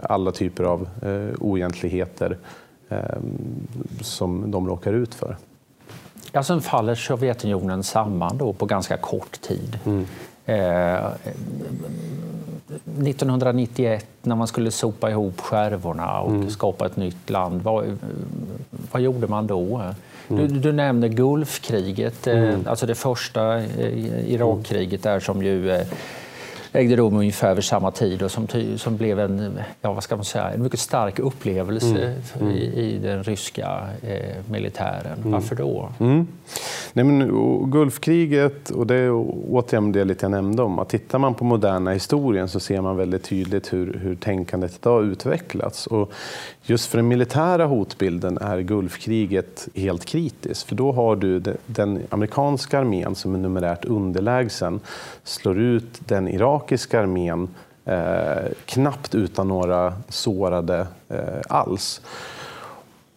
alla 0.02 0.32
typer 0.32 0.64
av 0.64 0.88
oegentligheter 1.38 2.38
som 4.00 4.50
de 4.50 4.68
råkar 4.68 4.92
ut 4.92 5.14
för. 5.14 5.36
Ja, 6.32 6.42
sen 6.42 6.60
faller 6.60 6.94
Sovjetunionen 6.94 7.82
samman 7.82 8.38
då 8.38 8.52
på 8.52 8.66
ganska 8.66 8.96
kort 8.96 9.40
tid. 9.40 9.78
Mm. 9.84 10.06
Eh, 10.46 11.10
1991 12.84 14.06
när 14.22 14.36
man 14.36 14.46
skulle 14.46 14.70
sopa 14.70 15.10
ihop 15.10 15.40
skärvorna 15.40 16.20
och 16.20 16.30
mm. 16.30 16.50
skapa 16.50 16.86
ett 16.86 16.96
nytt 16.96 17.30
land, 17.30 17.62
vad, 17.62 17.98
vad 18.92 19.02
gjorde 19.02 19.26
man 19.26 19.46
då? 19.46 19.82
Mm. 20.28 20.48
Du, 20.48 20.58
du 20.58 20.72
nämner 20.72 21.08
Gulfkriget, 21.08 22.26
eh, 22.26 22.38
mm. 22.38 22.66
alltså 22.66 22.86
det 22.86 22.94
första 22.94 23.56
eh, 23.58 24.30
Irakkriget 24.32 25.02
där 25.02 25.20
som 25.20 25.42
ju 25.42 25.70
eh, 25.70 25.86
ägde 26.72 26.96
rum 26.96 27.16
ungefär 27.16 27.54
vid 27.54 27.64
samma 27.64 27.90
tid 27.90 28.22
och 28.22 28.30
som, 28.30 28.48
som 28.76 28.96
blev 28.96 29.20
en, 29.20 29.58
ja, 29.80 29.92
vad 29.92 30.04
ska 30.04 30.16
man 30.16 30.24
säga, 30.24 30.50
en 30.50 30.62
mycket 30.62 30.80
stark 30.80 31.18
upplevelse 31.18 31.96
mm. 31.96 32.20
Mm. 32.40 32.50
I, 32.50 32.60
i, 32.60 32.98
den 32.98 33.22
ryska 33.22 33.86
eh, 34.02 34.36
militären. 34.50 35.18
Mm. 35.18 35.32
Varför 35.32 35.56
då? 35.56 35.88
Nej, 36.96 37.04
men, 37.04 37.30
och 37.30 37.72
Gulfkriget, 37.72 38.70
och 38.70 38.86
det 38.86 38.94
är 38.94 39.10
återigen 39.50 39.92
det 39.92 40.04
lite 40.04 40.24
jag 40.24 40.30
nämnde 40.30 40.62
om, 40.62 40.78
att 40.78 40.88
tittar 40.88 41.18
man 41.18 41.34
på 41.34 41.44
moderna 41.44 41.90
historien 41.90 42.48
så 42.48 42.60
ser 42.60 42.80
man 42.80 42.96
väldigt 42.96 43.24
tydligt 43.24 43.72
hur, 43.72 43.98
hur 44.02 44.14
tänkandet 44.14 44.76
idag 44.80 45.04
utvecklats. 45.04 45.86
Och 45.86 46.12
just 46.62 46.86
för 46.86 46.98
den 46.98 47.08
militära 47.08 47.66
hotbilden 47.66 48.38
är 48.38 48.60
Gulfkriget 48.60 49.68
helt 49.74 50.04
kritiskt, 50.04 50.68
för 50.68 50.74
då 50.74 50.92
har 50.92 51.16
du 51.16 51.42
den 51.66 52.02
amerikanska 52.08 52.78
armén 52.78 53.14
som 53.14 53.34
är 53.34 53.38
numerärt 53.38 53.84
underlägsen 53.84 54.80
slår 55.24 55.58
ut 55.58 56.00
den 56.08 56.28
irakiska 56.28 57.00
armén 57.00 57.48
eh, 57.84 58.52
knappt 58.66 59.14
utan 59.14 59.48
några 59.48 59.92
sårade 60.08 60.86
eh, 61.08 61.40
alls. 61.48 62.00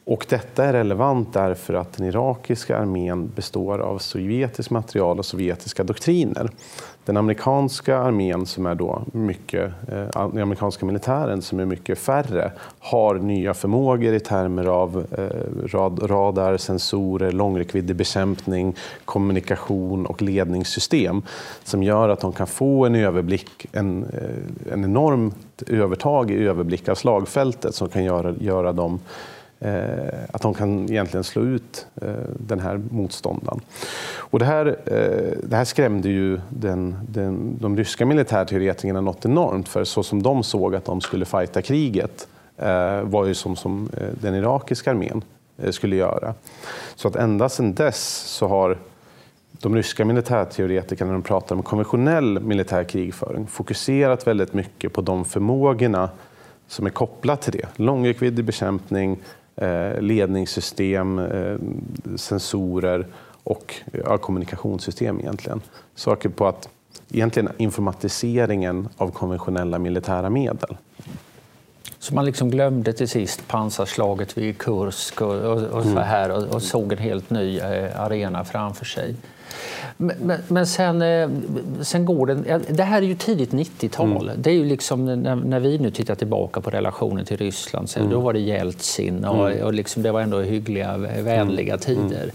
Och 0.09 0.25
detta 0.29 0.65
är 0.65 0.73
relevant 0.73 1.33
därför 1.33 1.73
att 1.73 1.93
den 1.93 2.07
irakiska 2.07 2.77
armén 2.77 3.31
består 3.35 3.79
av 3.79 3.97
sovjetiskt 3.97 4.71
material 4.71 5.19
och 5.19 5.25
sovjetiska 5.25 5.83
doktriner. 5.83 6.49
Den 7.05 7.17
amerikanska 7.17 7.97
armén, 7.97 8.45
som 8.45 8.65
är 8.65 8.75
då 8.75 9.01
mycket, 9.13 9.71
eh, 9.87 10.27
den 10.31 10.41
amerikanska 10.41 10.85
militären, 10.85 11.41
som 11.41 11.59
är 11.59 11.65
mycket 11.65 11.99
färre, 11.99 12.51
har 12.79 13.15
nya 13.15 13.53
förmågor 13.53 14.13
i 14.13 14.19
termer 14.19 14.65
av 14.65 15.05
eh, 15.17 15.67
rad, 15.67 16.11
radar, 16.11 16.57
sensorer, 16.57 17.31
långräckviddig 17.31 17.95
bekämpning, 17.95 18.75
kommunikation 19.05 20.05
och 20.05 20.21
ledningssystem 20.21 21.21
som 21.63 21.83
gör 21.83 22.09
att 22.09 22.19
de 22.19 22.33
kan 22.33 22.47
få 22.47 22.85
en 22.85 22.95
överblick, 22.95 23.65
en, 23.71 24.03
eh, 24.03 24.73
en 24.73 24.83
enormt 24.83 25.63
övertag 25.67 26.31
i 26.31 26.47
överblick 26.47 26.89
av 26.89 26.95
slagfältet 26.95 27.75
som 27.75 27.89
kan 27.89 28.03
göra, 28.03 28.35
göra 28.39 28.73
dem 28.73 28.99
Eh, 29.61 30.19
att 30.31 30.41
de 30.41 30.53
kan 30.53 30.89
egentligen 30.89 31.23
slå 31.23 31.41
ut 31.41 31.87
eh, 32.01 32.13
den 32.37 32.59
här 32.59 32.81
motståndaren. 32.91 33.61
Och 34.17 34.39
det, 34.39 34.45
här, 34.45 34.65
eh, 34.85 35.37
det 35.43 35.55
här 35.55 35.65
skrämde 35.65 36.09
ju 36.09 36.39
den, 36.49 36.95
den, 37.09 37.57
de 37.61 37.77
ryska 37.77 38.05
militärteoretikerna 38.05 39.01
något 39.01 39.25
enormt, 39.25 39.69
för 39.69 39.83
så 39.83 40.03
som 40.03 40.23
de 40.23 40.43
såg 40.43 40.75
att 40.75 40.85
de 40.85 41.01
skulle 41.01 41.25
fighta 41.25 41.61
kriget 41.61 42.27
eh, 42.57 43.01
var 43.01 43.25
ju 43.25 43.33
som, 43.33 43.55
som 43.55 43.89
eh, 43.97 44.07
den 44.21 44.35
irakiska 44.35 44.91
armén 44.91 45.21
skulle 45.69 45.95
göra. 45.95 46.33
Så 46.95 47.07
att 47.07 47.15
ända 47.15 47.49
sedan 47.49 47.73
dess 47.73 48.15
så 48.25 48.47
har 48.47 48.77
de 49.51 49.75
ryska 49.75 50.05
militärteoretikerna, 50.05 51.07
när 51.07 51.13
de 51.13 51.23
pratar 51.23 51.55
om 51.55 51.63
konventionell 51.63 52.39
militär 52.39 52.83
krigföring, 52.83 53.47
fokuserat 53.47 54.27
väldigt 54.27 54.53
mycket 54.53 54.93
på 54.93 55.01
de 55.01 55.25
förmågorna 55.25 56.09
som 56.67 56.85
är 56.85 56.89
kopplat 56.89 57.41
till 57.41 57.53
det. 57.53 57.67
Långräckviddig 57.75 58.45
bekämpning, 58.45 59.17
ledningssystem, 59.99 61.19
eh, 61.19 61.57
sensorer 62.15 63.07
och 63.43 63.75
ja, 64.05 64.17
kommunikationssystem 64.17 65.19
egentligen. 65.19 65.61
Saker 65.95 66.29
på 66.29 66.47
att 66.47 66.69
egentligen 67.11 67.49
informatiseringen 67.57 68.89
av 68.97 69.11
konventionella 69.11 69.79
militära 69.79 70.29
medel. 70.29 70.77
Så 71.99 72.15
man 72.15 72.25
liksom 72.25 72.49
glömde 72.49 72.93
till 72.93 73.09
sist 73.09 73.47
pansarslaget 73.47 74.37
vid 74.37 74.57
Kursk 74.57 75.21
och, 75.21 75.35
och, 75.35 75.61
och 75.61 75.83
så 75.83 75.89
mm. 75.89 76.03
här 76.03 76.31
och, 76.31 76.43
och, 76.43 76.61
såg 76.61 76.91
en 76.91 76.97
helt 76.97 77.29
ny 77.29 77.59
eh, 77.59 78.01
arena 78.01 78.45
framför 78.45 78.85
sig. 78.85 79.15
Men, 79.97 80.41
men 80.47 80.67
sen, 80.67 81.01
eh, 81.01 81.29
sen 81.81 82.05
går 82.05 82.25
det... 82.25 82.59
Det 82.69 82.83
här 82.83 83.01
är 83.01 83.05
ju 83.05 83.15
tidigt 83.15 83.51
90-tal. 83.51 84.29
Mm. 84.29 84.41
Det 84.41 84.49
är 84.49 84.53
ju 84.53 84.65
liksom 84.65 85.05
när, 85.05 85.35
när, 85.35 85.59
vi 85.59 85.77
nu 85.77 85.91
tittar 85.91 86.15
tillbaka 86.15 86.61
på 86.61 86.69
relationen 86.69 87.25
till 87.25 87.37
Ryssland, 87.37 87.89
så 87.89 87.99
mm. 87.99 88.11
då 88.11 88.19
var 88.19 88.33
det 88.33 88.39
Jeltsin 88.39 89.25
och, 89.25 89.51
mm. 89.51 89.65
och 89.65 89.73
liksom, 89.73 90.03
det 90.03 90.11
var 90.11 90.21
ändå 90.21 90.39
hyggliga, 90.41 90.97
vänliga 90.97 91.73
mm. 91.73 91.79
tider. 91.79 92.31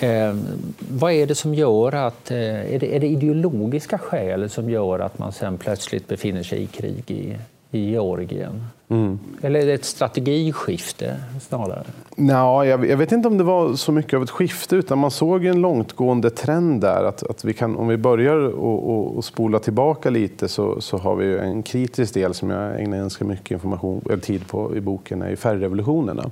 Eh, 0.00 0.36
vad 0.78 1.12
är 1.12 1.26
det 1.26 1.34
som 1.34 1.54
gör 1.54 1.94
att... 1.94 2.30
Eh, 2.30 2.74
är, 2.74 2.78
det, 2.78 2.96
är 2.96 3.00
det 3.00 3.06
ideologiska 3.06 3.98
skäl 3.98 4.50
som 4.50 4.70
gör 4.70 4.98
att 4.98 5.18
man 5.18 5.32
sen 5.32 5.58
plötsligt 5.58 6.08
befinner 6.08 6.42
sig 6.42 6.62
i 6.62 6.66
krig 6.66 7.10
i, 7.10 7.36
i 7.72 7.90
Georgien? 7.90 8.66
Mm. 8.88 9.18
Eller 9.42 9.60
är 9.60 9.66
det 9.66 9.72
ett 9.72 9.84
strategiskifte 9.84 11.16
snarare? 11.40 11.84
Nå, 12.16 12.64
jag, 12.64 12.86
jag, 12.86 12.96
vet 12.96 13.12
inte 13.12 13.28
om 13.28 13.38
det 13.38 13.44
var 13.44 13.74
så 13.74 13.92
mycket 13.92 14.14
av 14.14 14.22
ett 14.22 14.30
skifte, 14.30 14.76
utan 14.76 14.98
man 14.98 15.10
såg 15.10 15.44
en 15.44 15.60
långtgående 15.60 16.30
trend 16.30 16.80
där. 16.80 17.04
Att, 17.04 17.22
att 17.22 17.44
vi 17.44 17.54
kan, 17.54 17.76
om 17.76 17.88
vi 17.88 17.96
börjar 17.96 18.36
och, 18.36 19.16
och 19.16 19.24
spola 19.24 19.58
tillbaka 19.58 20.10
lite 20.10 20.48
så, 20.48 20.80
så 20.80 20.98
har 20.98 21.16
vi 21.16 21.38
en 21.38 21.62
kritisk 21.62 22.14
del 22.14 22.34
som 22.34 22.50
jag 22.50 22.80
ägnar 22.80 22.96
ganska 22.96 23.24
mycket 23.24 23.50
information, 23.50 24.02
eller 24.06 24.22
tid 24.22 24.46
på 24.46 24.76
i 24.76 24.80
boken, 24.80 25.22
är 25.22 25.36
färgrevolutionerna. 25.36 26.30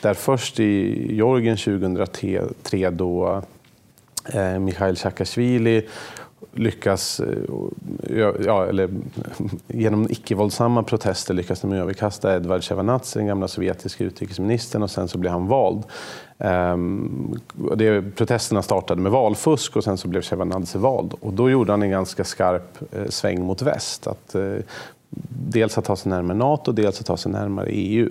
Där 0.00 0.14
först 0.14 0.60
i 0.60 1.06
Georgien 1.14 1.56
2003 1.56 2.90
då 2.90 3.42
eh, 4.34 4.58
Mikhail 4.58 4.96
Saakashvili 4.96 5.86
lyckas, 6.52 7.20
eh, 7.20 8.28
ja, 8.44 8.66
eller 8.66 8.88
genom 9.66 10.06
icke-våldsamma 10.10 10.82
protester 10.82 11.34
lyckas 11.34 11.60
de 11.60 11.72
överkasta 11.72 12.36
Edvard 12.36 12.64
Sjevardnadze 12.64 13.18
den 13.18 13.26
gamla 13.26 13.48
sovjetiska 13.48 14.04
utrikesministern, 14.04 14.82
och 14.82 14.90
sen 14.90 15.08
så 15.08 15.18
blir 15.18 15.30
han 15.30 15.46
vald. 15.46 15.82
Ehm, 16.38 17.34
det, 17.76 18.02
protesterna 18.16 18.62
startade 18.62 19.02
med 19.02 19.12
valfusk 19.12 19.76
och 19.76 19.84
sen 19.84 19.98
så 19.98 20.08
blev 20.08 20.22
Sjevardnadze 20.22 20.78
vald. 20.78 21.14
Och 21.20 21.32
då 21.32 21.50
gjorde 21.50 21.72
han 21.72 21.82
en 21.82 21.90
ganska 21.90 22.24
skarp 22.24 22.78
eh, 22.92 23.08
sväng 23.08 23.44
mot 23.44 23.62
väst. 23.62 24.06
Att, 24.06 24.34
eh, 24.34 24.56
dels 25.50 25.78
att 25.78 25.84
ta 25.84 25.96
sig 25.96 26.10
närmare 26.10 26.36
NATO, 26.36 26.72
dels 26.72 27.00
att 27.00 27.06
ta 27.06 27.16
sig 27.16 27.32
närmare 27.32 27.68
EU. 27.70 28.10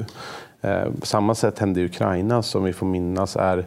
Eh, 0.62 0.86
på 1.00 1.06
samma 1.06 1.36
sätt 1.36 1.60
hände 1.60 1.82
i 1.82 1.86
Ukraina, 1.86 2.42
som 2.42 2.64
vi 2.64 2.74
får 2.74 2.86
minnas 2.86 3.36
är 3.36 3.66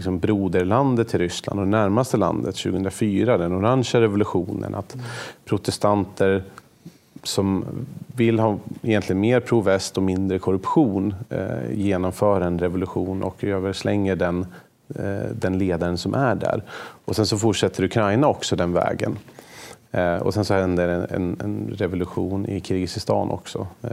liksom 0.00 0.18
broderlandet 0.18 1.08
till 1.08 1.18
Ryssland 1.18 1.60
och 1.60 1.66
det 1.66 1.70
närmaste 1.70 2.16
landet 2.16 2.56
2004, 2.56 3.38
den 3.38 3.52
orangea 3.52 4.00
revolutionen. 4.00 4.74
Att 4.74 4.96
protestanter 5.44 6.42
som 7.22 7.64
vill 8.16 8.38
ha 8.38 8.58
egentligen 8.82 9.20
mer 9.20 9.40
pro-väst 9.40 9.96
och 9.96 10.02
mindre 10.02 10.38
korruption 10.38 11.14
eh, 11.30 11.72
genomför 11.72 12.40
en 12.40 12.58
revolution 12.58 13.22
och 13.22 13.44
överslänger 13.44 14.16
den, 14.16 14.46
eh, 14.94 15.30
den 15.32 15.58
ledaren 15.58 15.98
som 15.98 16.14
är 16.14 16.34
där. 16.34 16.62
Och 17.04 17.16
sen 17.16 17.26
så 17.26 17.38
fortsätter 17.38 17.84
Ukraina 17.84 18.26
också 18.26 18.56
den 18.56 18.72
vägen. 18.72 19.18
Eh, 19.92 20.16
och 20.16 20.34
sen 20.34 20.44
så 20.44 20.54
händer 20.54 20.88
en, 20.88 21.06
en, 21.10 21.36
en 21.40 21.74
revolution 21.76 22.46
i 22.46 22.60
Kirgizistan 22.60 23.30
också, 23.30 23.66
eh, 23.82 23.90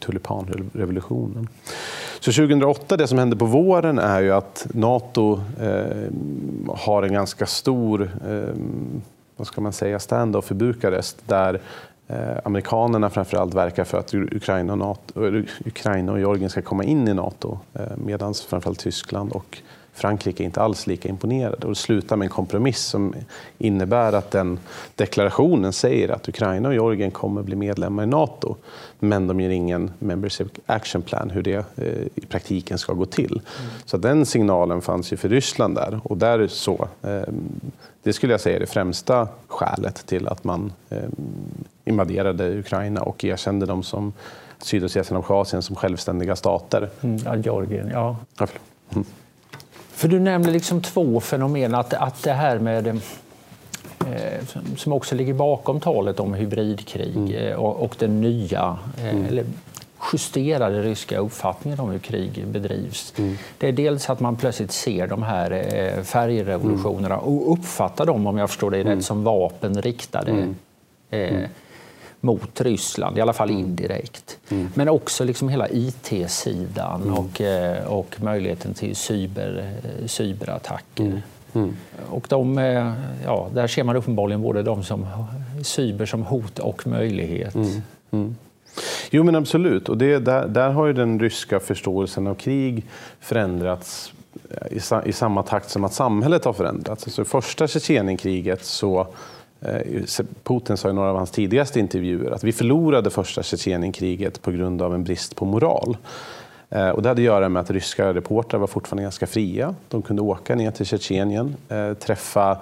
tulipanrevolutionen. 0.00 1.48
Så 2.20 2.32
2008, 2.32 2.96
det 2.96 3.06
som 3.06 3.18
hände 3.18 3.36
på 3.36 3.44
våren 3.44 3.98
är 3.98 4.20
ju 4.20 4.32
att 4.32 4.66
Nato 4.74 5.40
eh, 5.60 6.12
har 6.76 7.02
en 7.02 7.12
ganska 7.12 7.46
stor, 7.46 8.10
eh, 8.28 8.54
vad 9.36 9.46
ska 9.46 9.60
man 9.60 9.72
säga, 9.72 9.98
stand-off 9.98 10.50
i 10.50 10.54
Bukarest 10.54 11.22
där 11.26 11.60
eh, 12.08 12.38
amerikanerna 12.44 13.10
framförallt 13.10 13.54
verkar 13.54 13.84
för 13.84 13.98
att 13.98 14.14
Ukraina 14.14 14.72
och, 14.72 14.78
NATO, 14.78 15.20
Ukraina 15.64 16.12
och 16.12 16.18
Georgien 16.18 16.50
ska 16.50 16.62
komma 16.62 16.84
in 16.84 17.08
i 17.08 17.14
Nato 17.14 17.58
eh, 17.74 17.96
medan 18.04 18.34
framförallt 18.34 18.78
Tyskland 18.78 19.32
och 19.32 19.58
Frankrike 19.94 20.42
är 20.42 20.44
inte 20.44 20.60
alls 20.60 20.86
lika 20.86 21.08
imponerade. 21.08 21.66
Och 21.66 21.68
det 21.68 21.74
slutar 21.74 22.16
med 22.16 22.26
en 22.26 22.30
kompromiss 22.30 22.80
som 22.80 23.14
innebär 23.58 24.12
att 24.12 24.30
den 24.30 24.58
deklarationen 24.94 25.72
säger 25.72 26.08
att 26.08 26.28
Ukraina 26.28 26.68
och 26.68 26.74
Georgien 26.74 27.10
kommer 27.10 27.42
bli 27.42 27.56
medlemmar 27.56 28.02
i 28.02 28.06
Nato. 28.06 28.56
Men 28.98 29.26
de 29.26 29.40
ger 29.40 29.50
ingen 29.50 29.90
membership 29.98 30.58
action 30.66 31.02
plan, 31.02 31.30
hur 31.30 31.42
det 31.42 31.64
eh, 31.76 32.06
i 32.14 32.26
praktiken 32.28 32.78
ska 32.78 32.92
gå 32.92 33.04
till. 33.04 33.32
Mm. 33.32 33.70
Så 33.84 33.96
den 33.96 34.26
signalen 34.26 34.80
fanns 34.82 35.12
ju 35.12 35.16
för 35.16 35.28
Ryssland 35.28 35.74
där. 35.74 36.00
Och 36.04 36.16
där 36.16 36.46
så, 36.46 36.88
eh, 37.02 37.22
det 38.02 38.12
skulle 38.12 38.32
jag 38.32 38.40
säga 38.40 38.56
är 38.56 38.60
det 38.60 38.66
främsta 38.66 39.28
skälet 39.48 40.06
till 40.06 40.28
att 40.28 40.44
man 40.44 40.72
eh, 40.90 40.98
invaderade 41.84 42.58
Ukraina 42.58 43.02
och 43.02 43.24
erkände 43.24 43.66
dem 43.66 43.82
som 43.82 44.12
Sydossetien 44.58 45.16
och 45.16 45.24
Abchazien 45.24 45.62
som 45.62 45.76
självständiga 45.76 46.36
stater. 46.36 46.90
Mm, 47.00 47.18
ja, 47.24 47.36
Georgien, 47.36 47.90
ja. 47.92 48.16
ja. 48.38 48.46
För 50.02 50.08
du 50.08 50.20
nämner 50.20 50.50
liksom 50.50 50.80
två 50.80 51.20
fenomen, 51.20 51.74
att, 51.74 51.94
att 51.94 52.22
det 52.22 52.32
här 52.32 52.58
med 52.58 52.86
eh, 52.86 52.94
som 54.76 54.92
också 54.92 55.14
ligger 55.14 55.34
bakom 55.34 55.80
talet 55.80 56.20
om 56.20 56.34
hybridkrig 56.34 57.16
mm. 57.16 57.34
Eh, 57.34 57.54
och, 57.54 57.80
och 57.80 57.96
den 57.98 58.20
nya, 58.20 58.78
eh, 58.98 59.08
mm. 59.10 59.24
eller 59.24 59.44
justerade 60.12 60.82
ryska 60.82 61.18
uppfattningen 61.18 61.80
om 61.80 61.90
hur 61.90 61.98
krig 61.98 62.46
bedrivs. 62.46 63.14
Mm. 63.18 63.36
Det 63.58 63.68
är 63.68 63.72
dels 63.72 64.10
att 64.10 64.20
man 64.20 64.36
plötsligt 64.36 64.72
ser 64.72 65.06
de 65.06 65.22
här 65.22 65.50
eh, 65.50 66.02
färgrevolutionerna 66.02 67.14
mm. 67.14 67.26
och 67.26 67.52
uppfattar 67.52 68.06
dem, 68.06 68.26
om 68.26 68.38
jag 68.38 68.50
förstår 68.50 68.70
det 68.70 68.80
mm. 68.80 68.96
rätt, 68.96 69.04
som 69.04 69.24
vapen 69.24 69.82
riktade 69.82 70.30
mm. 70.30 70.54
mm. 71.10 71.48
Mot 72.24 72.60
Ryssland, 72.60 73.18
i 73.18 73.20
alla 73.20 73.32
fall 73.32 73.50
mm. 73.50 73.60
indirekt. 73.60 74.38
Men 74.74 74.88
också 74.88 75.24
liksom 75.24 75.48
hela 75.48 75.68
IT-sidan 75.68 77.10
och, 77.10 77.40
eh, 77.40 77.84
och 77.84 78.16
möjligheten 78.22 78.74
till 78.74 78.96
cyber, 78.96 79.72
eh, 79.84 80.06
cyberattacker. 80.06 81.22
Mm. 81.52 81.76
Och 82.10 82.26
de, 82.28 82.58
eh, 82.58 82.92
ja, 83.24 83.48
där 83.54 83.66
ser 83.66 83.84
man 83.84 83.96
uppenbarligen 83.96 84.42
både 84.42 84.62
de 84.62 84.84
som 84.84 85.06
cyber 85.62 86.06
som 86.06 86.22
hot 86.22 86.58
och 86.58 86.86
möjlighet. 86.86 87.54
Mm. 87.54 87.82
Mm. 88.10 88.36
Jo 89.10 89.24
men 89.24 89.34
absolut, 89.34 89.88
och 89.88 89.98
det, 89.98 90.18
där, 90.18 90.48
där 90.48 90.70
har 90.70 90.86
ju 90.86 90.92
den 90.92 91.20
ryska 91.20 91.60
förståelsen 91.60 92.26
av 92.26 92.34
krig 92.34 92.86
förändrats 93.20 94.12
i, 94.70 94.80
i 95.04 95.12
samma 95.12 95.42
takt 95.42 95.70
som 95.70 95.84
att 95.84 95.92
samhället 95.92 96.44
har 96.44 96.52
förändrats. 96.52 97.04
Alltså, 97.04 97.24
första 97.24 97.68
Tjetjenienkriget 97.68 98.64
så 98.64 99.06
Eh, 99.64 100.02
Putin 100.42 100.76
sa 100.76 100.90
i 100.90 100.92
några 100.92 101.10
av 101.10 101.16
hans 101.16 101.30
tidigaste 101.30 101.80
intervjuer 101.80 102.30
att 102.30 102.44
vi 102.44 102.52
förlorade 102.52 103.10
första 103.10 103.42
Tjetjenienkriget 103.42 104.42
på 104.42 104.50
grund 104.50 104.82
av 104.82 104.94
en 104.94 105.04
brist 105.04 105.36
på 105.36 105.44
moral. 105.44 105.96
Eh, 106.70 106.88
och 106.88 107.02
det 107.02 107.08
hade 107.08 107.20
att 107.20 107.24
göra 107.24 107.48
med 107.48 107.60
att 107.60 107.70
ryska 107.70 108.14
reportrar 108.14 108.60
var 108.60 108.66
fortfarande 108.66 109.02
ganska 109.02 109.26
fria. 109.26 109.74
De 109.88 110.02
kunde 110.02 110.22
åka 110.22 110.54
ner 110.54 110.70
till 110.70 110.86
Tjetjenien, 110.86 111.56
eh, 111.68 111.94
träffa 111.94 112.58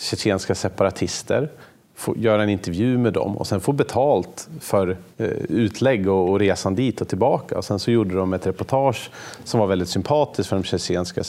tjetjenska 0.00 0.54
separatister, 0.54 1.48
få 1.94 2.16
göra 2.16 2.42
en 2.42 2.48
intervju 2.48 2.98
med 2.98 3.12
dem 3.12 3.36
och 3.36 3.46
sen 3.46 3.60
få 3.60 3.72
betalt 3.72 4.48
för 4.60 4.96
eh, 5.18 5.26
utlägg 5.48 6.08
och 6.08 6.38
resan 6.38 6.74
dit 6.74 7.00
och 7.00 7.08
tillbaka. 7.08 7.58
Och 7.58 7.64
sen 7.64 7.78
så 7.78 7.90
gjorde 7.90 8.14
de 8.14 8.32
ett 8.32 8.46
reportage 8.46 9.10
som 9.44 9.60
var 9.60 9.66
väldigt 9.66 9.88
sympatiskt 9.88 10.48
för 10.48 10.56
de 10.56 10.64
tjetjenska 10.64 11.24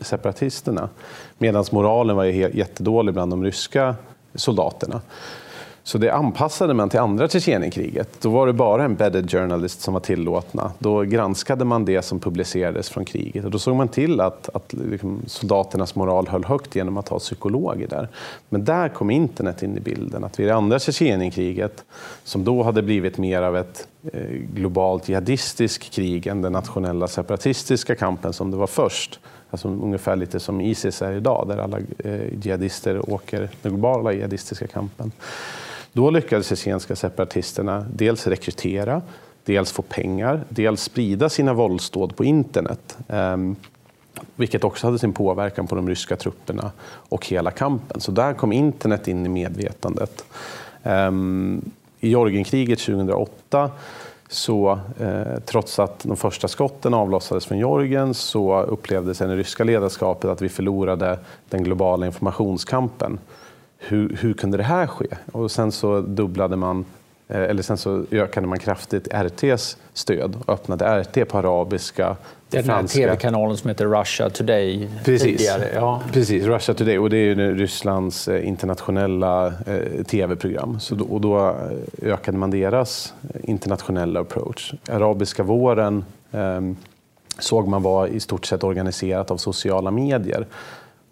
separatisterna. 0.00 0.88
Medan 1.38 1.64
moralen 1.72 2.16
var 2.16 2.24
jättedålig 2.24 3.14
bland 3.14 3.32
de 3.32 3.44
ryska 3.44 3.94
soldaterna. 4.34 5.00
Så 5.86 5.98
det 5.98 6.10
anpassade 6.10 6.74
man 6.74 6.88
till 6.88 7.00
andra 7.00 7.28
Tjetjenienkriget. 7.28 8.08
Då 8.20 8.30
var 8.30 8.46
det 8.46 8.52
bara 8.52 8.84
embedded 8.84 9.30
journalist 9.30 9.80
som 9.80 9.94
var 9.94 10.00
tillåtna. 10.00 10.72
Då 10.78 11.02
granskade 11.02 11.64
man 11.64 11.84
det 11.84 12.02
som 12.02 12.20
publicerades 12.20 12.88
från 12.88 13.04
kriget 13.04 13.44
och 13.44 13.50
då 13.50 13.58
såg 13.58 13.76
man 13.76 13.88
till 13.88 14.20
att, 14.20 14.48
att 14.54 14.72
liksom 14.72 15.22
soldaternas 15.26 15.94
moral 15.94 16.28
höll 16.28 16.44
högt 16.44 16.76
genom 16.76 16.96
att 16.96 17.08
ha 17.08 17.18
psykologer 17.18 17.88
där. 17.88 18.08
Men 18.48 18.64
där 18.64 18.88
kom 18.88 19.10
internet 19.10 19.62
in 19.62 19.76
i 19.76 19.80
bilden. 19.80 20.24
Att 20.24 20.40
vid 20.40 20.46
det 20.46 20.54
andra 20.54 20.78
Tjetjenienkriget, 20.78 21.84
som 22.24 22.44
då 22.44 22.62
hade 22.62 22.82
blivit 22.82 23.18
mer 23.18 23.42
av 23.42 23.56
ett 23.56 23.88
eh, 24.12 24.30
globalt 24.54 25.08
jihadistiskt 25.08 25.94
krig 25.94 26.26
än 26.26 26.42
den 26.42 26.52
nationella 26.52 27.08
separatistiska 27.08 27.94
kampen 27.94 28.32
som 28.32 28.50
det 28.50 28.56
var 28.56 28.66
först, 28.66 29.20
Alltså 29.54 29.68
ungefär 29.68 30.16
lite 30.16 30.40
som 30.40 30.60
Isis 30.60 31.02
är 31.02 31.12
idag, 31.12 31.48
där 31.48 31.58
alla 31.58 31.78
eh, 31.98 32.34
jihadister 32.42 33.10
åker 33.10 33.50
den 33.62 33.72
globala 33.72 34.12
jihadistiska 34.12 34.66
kampen. 34.66 35.12
Då 35.92 36.10
lyckades 36.10 36.48
tjetjenska 36.48 36.96
separatisterna 36.96 37.86
dels 37.94 38.26
rekrytera, 38.26 39.02
dels 39.44 39.72
få 39.72 39.82
pengar, 39.82 40.44
dels 40.48 40.82
sprida 40.82 41.28
sina 41.28 41.52
våldsdåd 41.52 42.16
på 42.16 42.24
internet. 42.24 42.98
Ehm, 43.08 43.56
vilket 44.36 44.64
också 44.64 44.86
hade 44.86 44.98
sin 44.98 45.12
påverkan 45.12 45.66
på 45.66 45.74
de 45.74 45.88
ryska 45.88 46.16
trupperna 46.16 46.72
och 46.86 47.26
hela 47.26 47.50
kampen. 47.50 48.00
Så 48.00 48.12
där 48.12 48.34
kom 48.34 48.52
internet 48.52 49.08
in 49.08 49.26
i 49.26 49.28
medvetandet. 49.28 50.24
Ehm, 50.82 51.62
I 52.00 52.08
Georgienkriget 52.08 52.78
2008 52.78 53.70
så 54.34 54.78
eh, 55.00 55.40
trots 55.44 55.78
att 55.78 55.98
de 56.02 56.16
första 56.16 56.48
skotten 56.48 56.94
avlossades 56.94 57.46
från 57.46 57.58
Georgien 57.58 58.14
så 58.14 58.62
upplevde 58.62 59.14
sig 59.14 59.28
det 59.28 59.36
ryska 59.36 59.64
ledarskapet 59.64 60.30
att 60.30 60.42
vi 60.42 60.48
förlorade 60.48 61.18
den 61.48 61.64
globala 61.64 62.06
informationskampen 62.06 63.18
hur, 63.78 64.16
hur 64.20 64.34
kunde 64.34 64.56
det 64.56 64.62
här 64.62 64.86
ske? 64.86 65.06
Och 65.32 65.50
sen 65.50 65.72
så 65.72 66.00
dubblade 66.00 66.56
man 66.56 66.84
eh, 67.28 67.42
eller 67.42 67.62
sen 67.62 67.76
så 67.76 68.04
ökade 68.10 68.46
man 68.46 68.58
kraftigt 68.58 69.08
RTs 69.08 69.76
stöd 69.92 70.36
och 70.46 70.54
öppnade 70.54 71.02
RT 71.02 71.28
på 71.28 71.38
arabiska. 71.38 72.16
Det 72.54 72.60
är 72.60 72.62
den 72.62 72.74
här 72.74 72.86
tv-kanalen 72.86 73.56
som 73.56 73.68
heter 73.68 73.86
Russia 73.86 74.30
Today. 74.30 74.88
Precis, 75.04 75.22
tidigare. 75.22 75.68
Ja. 75.74 76.02
Precis, 76.12 76.44
Russia 76.44 76.74
Today. 76.74 76.98
Och 76.98 77.10
det 77.10 77.16
är 77.16 77.24
ju 77.24 77.54
Rysslands 77.54 78.28
eh, 78.28 78.48
internationella 78.48 79.46
eh, 79.46 80.04
tv-program. 80.06 80.80
Så 80.80 80.94
då, 80.94 81.04
och 81.04 81.20
då 81.20 81.56
ökade 82.02 82.38
man 82.38 82.50
deras 82.50 83.14
internationella 83.42 84.20
approach. 84.20 84.74
Arabiska 84.90 85.42
våren 85.42 86.04
eh, 86.32 86.60
såg 87.38 87.68
man 87.68 87.82
var 87.82 88.06
i 88.06 88.20
stort 88.20 88.46
sett 88.46 88.64
organiserat 88.64 89.30
av 89.30 89.36
sociala 89.36 89.90
medier. 89.90 90.46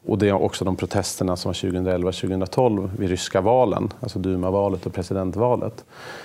Och 0.07 0.19
det 0.19 0.29
är 0.29 0.33
också 0.33 0.65
de 0.65 0.77
protesterna 0.77 1.37
som 1.37 1.49
var 1.49 1.55
2011-2012 1.55 2.91
vid 2.99 3.11
ryska 3.11 3.41
valen, 3.41 3.93
alltså 4.01 4.19
Duma-valet 4.19 4.87
och 4.87 4.95
presidentvalet, 4.95 5.85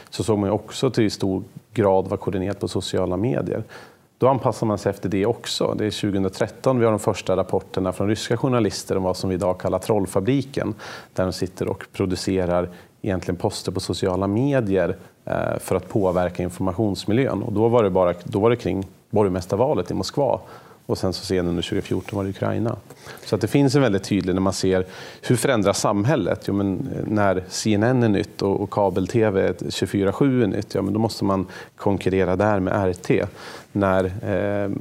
så 0.09 0.23
såg 0.23 0.39
man 0.39 0.49
också 0.49 0.89
till 0.89 1.11
stor 1.11 1.43
grad 1.73 2.07
var 2.07 2.17
koordinerat 2.17 2.59
på 2.59 2.67
sociala 2.67 3.17
medier. 3.17 3.63
Då 4.19 4.27
anpassar 4.27 4.67
man 4.67 4.77
sig 4.77 4.89
efter 4.89 5.09
det 5.09 5.25
också. 5.25 5.75
Det 5.77 5.85
är 5.85 6.01
2013 6.01 6.79
vi 6.79 6.85
har 6.85 6.91
de 6.91 6.99
första 6.99 7.35
rapporterna 7.35 7.91
från 7.91 8.07
ryska 8.07 8.37
journalister 8.37 8.97
om 8.97 9.03
vad 9.03 9.17
som 9.17 9.29
vi 9.29 9.35
idag 9.35 9.59
kallar 9.59 9.79
trollfabriken, 9.79 10.73
där 11.13 11.23
de 11.23 11.33
sitter 11.33 11.67
och 11.67 11.85
producerar 11.93 12.69
egentligen 13.01 13.35
poster 13.35 13.71
på 13.71 13.79
sociala 13.79 14.27
medier 14.27 14.95
eh, 15.25 15.59
för 15.59 15.75
att 15.75 15.89
påverka 15.89 16.43
informationsmiljön. 16.43 17.43
Och 17.43 17.53
då 17.53 17.67
var 17.67 17.83
det, 17.83 17.89
bara, 17.89 18.13
då 18.23 18.39
var 18.39 18.49
det 18.49 18.55
kring 18.55 18.87
borgmästarvalet 19.09 19.91
i 19.91 19.93
Moskva 19.93 20.39
och 20.87 20.97
sen 20.97 21.13
så 21.13 21.25
sen 21.25 21.47
under 21.47 21.63
2014 21.63 22.17
var 22.17 22.23
det 22.23 22.29
Ukraina. 22.29 22.75
Så 23.25 23.35
att 23.35 23.41
det 23.41 23.47
finns 23.47 23.75
en 23.75 23.81
väldigt 23.81 24.03
tydlig 24.03 24.33
när 24.33 24.41
man 24.41 24.53
ser 24.53 24.85
hur 25.21 25.35
förändras 25.35 25.79
samhället? 25.79 26.43
Jo, 26.47 26.53
men 26.53 26.89
eh, 26.95 27.03
när 27.07 27.43
CNN 27.49 28.03
är 28.03 28.09
nytt 28.09 28.41
och, 28.41 28.61
och 28.61 28.69
kabel-tv 28.69 29.51
24-7 29.51 30.43
är 30.43 30.47
nytt, 30.47 30.75
ja, 30.75 30.81
men 30.81 30.93
då 30.93 30.99
måste 30.99 31.25
man 31.25 31.45
konkurrera 31.75 32.35
där 32.35 32.59
med 32.59 32.95
RT. 32.95 33.11
När, 33.71 34.05
eh, 34.05 34.71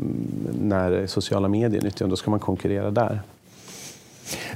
när 0.60 1.06
sociala 1.06 1.48
medier 1.48 1.80
är 1.80 1.84
nytt, 1.84 2.00
ja, 2.00 2.06
då 2.06 2.16
ska 2.16 2.30
man 2.30 2.40
konkurrera 2.40 2.90
där. 2.90 3.20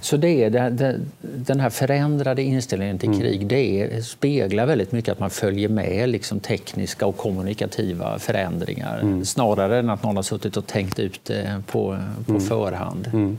Så 0.00 0.16
det 0.16 0.44
är 0.44 0.50
det, 0.50 1.00
den 1.20 1.61
här 1.61 1.70
förändrade 1.70 2.42
inställningen 2.42 2.98
till 2.98 3.09
mm. 3.09 3.20
krig 3.20 3.46
det 3.46 4.04
speglar 4.04 4.66
väldigt 4.66 4.92
mycket 4.92 5.12
att 5.12 5.20
man 5.20 5.30
följer 5.30 5.68
med 5.68 6.09
liksom 6.09 6.40
tekniska 6.40 7.06
och 7.06 7.16
kommunikativa 7.16 8.18
förändringar 8.18 9.00
mm. 9.00 9.24
snarare 9.24 9.78
än 9.78 9.90
att 9.90 10.02
någon 10.02 10.16
har 10.16 10.22
suttit 10.22 10.56
och 10.56 10.66
tänkt 10.66 10.98
ut 10.98 11.20
det 11.24 11.62
på, 11.66 11.96
på 12.26 12.33
mm. 12.33 12.40
förhand. 12.40 13.11
Mm. 13.12 13.38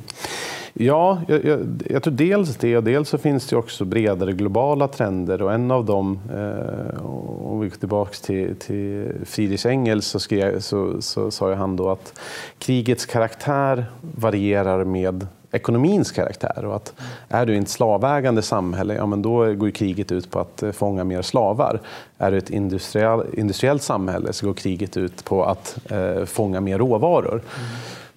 Ja, 0.73 1.21
jag, 1.27 1.45
jag, 1.45 1.83
jag, 1.89 2.03
tror 2.03 2.13
dels 2.13 2.55
det 2.55 2.77
och 2.77 2.83
dels 2.83 3.09
så 3.09 3.17
finns 3.17 3.47
det 3.47 3.55
också 3.55 3.85
bredare 3.85 4.33
globala 4.33 4.87
trender 4.87 5.41
och 5.41 5.53
en 5.53 5.71
av 5.71 5.85
dem, 5.85 6.19
eh, 6.33 7.05
om 7.45 7.59
vi 7.59 7.69
går 7.69 7.77
tillbaka 7.77 8.13
till, 8.21 8.55
till 8.55 9.11
Friedrich 9.25 9.65
Engels 9.65 10.05
så, 10.05 10.19
skrev, 10.19 10.59
så, 10.59 11.01
så 11.01 11.31
sa 11.31 11.53
han 11.53 11.75
då 11.75 11.89
att 11.89 12.19
krigets 12.57 13.05
karaktär 13.05 13.85
varierar 14.01 14.83
med 14.83 15.27
ekonomins 15.51 16.11
karaktär. 16.11 16.65
Och 16.65 16.75
att 16.75 16.93
är 17.29 17.45
du 17.45 17.55
i 17.55 17.57
ett 17.57 17.69
slavägande 17.69 18.41
samhälle, 18.41 18.93
ja, 18.93 19.05
men 19.05 19.21
då 19.21 19.53
går 19.53 19.69
kriget 19.69 20.11
ut 20.11 20.31
på 20.31 20.39
att 20.39 20.63
eh, 20.63 20.71
fånga 20.71 21.03
mer 21.03 21.21
slavar. 21.21 21.79
Är 22.17 22.31
du 22.31 22.37
ett 22.37 22.49
industriell, 22.49 23.25
industriellt 23.33 23.83
samhälle 23.83 24.33
så 24.33 24.45
går 24.45 24.53
kriget 24.53 24.97
ut 24.97 25.25
på 25.25 25.43
att 25.43 25.91
eh, 25.91 26.25
fånga 26.25 26.61
mer 26.61 26.77
råvaror. 26.77 27.33
Mm. 27.33 27.43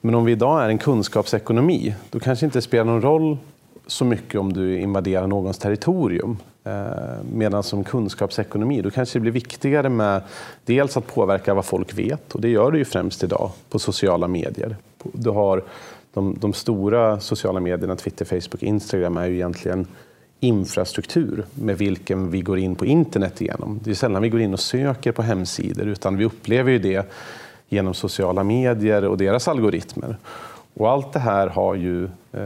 Men 0.01 0.15
om 0.15 0.25
vi 0.25 0.33
idag 0.33 0.65
är 0.65 0.69
en 0.69 0.79
kunskapsekonomi, 0.79 1.95
då 2.11 2.21
kanske 2.21 2.47
inte 2.47 2.63
spelar 2.63 2.85
någon 2.85 3.03
roll 3.03 3.39
så 3.87 4.05
mycket 4.05 4.41
om 4.41 4.53
du 4.53 4.79
invaderar 4.81 5.27
någons 5.27 5.59
territorium. 5.59 6.37
Eh, 6.65 7.25
medan 7.33 7.63
som 7.63 7.85
kunskapsekonomi, 7.85 8.83
då 8.83 8.91
kanske 8.91 9.19
det 9.19 9.21
blir 9.21 9.33
viktigare 9.33 9.89
med 9.89 10.23
dels 10.65 10.97
att 10.97 11.07
påverka 11.07 11.55
vad 11.55 11.65
folk 11.65 11.99
vet, 11.99 12.35
och 12.35 12.41
det 12.41 12.49
gör 12.49 12.71
du 12.71 12.79
ju 12.79 12.85
främst 12.85 13.25
idag 13.25 13.51
på 13.71 13.79
sociala 13.79 14.29
medier. 14.29 14.77
Du 15.13 15.31
har 15.31 15.63
de, 16.15 16.37
de 16.41 16.53
stora 16.53 17.21
sociala 17.21 17.61
medierna, 17.61 17.97
Twitter, 17.97 18.25
Facebook, 18.25 18.63
Instagram, 18.63 19.17
är 19.17 19.27
ju 19.27 19.35
egentligen 19.35 19.87
infrastruktur 20.41 21.45
med 21.55 21.79
vilken 21.79 22.31
vi 22.31 22.41
går 22.41 22.59
in 22.59 22.75
på 22.75 22.87
internet 22.87 23.41
igenom. 23.41 23.81
Det 23.85 23.91
är 23.91 23.95
sällan 23.95 24.23
vi 24.23 24.29
går 24.29 24.41
in 24.41 24.53
och 24.53 24.61
söker 24.61 25.13
på 25.13 25.23
hemsidor 25.23 25.87
utan 25.87 26.17
vi 26.17 26.25
upplever 26.25 26.73
ju 26.73 26.79
det 26.79 27.13
genom 27.69 27.95
sociala 27.95 28.45
medier 28.45 29.05
och 29.05 29.19
deras 29.19 29.49
algoritmer. 29.49 30.17
Och 30.75 30.91
allt 30.91 31.13
det 31.13 31.19
här 31.19 31.47
har 31.47 31.75
ju, 31.75 32.05
eh, 32.33 32.41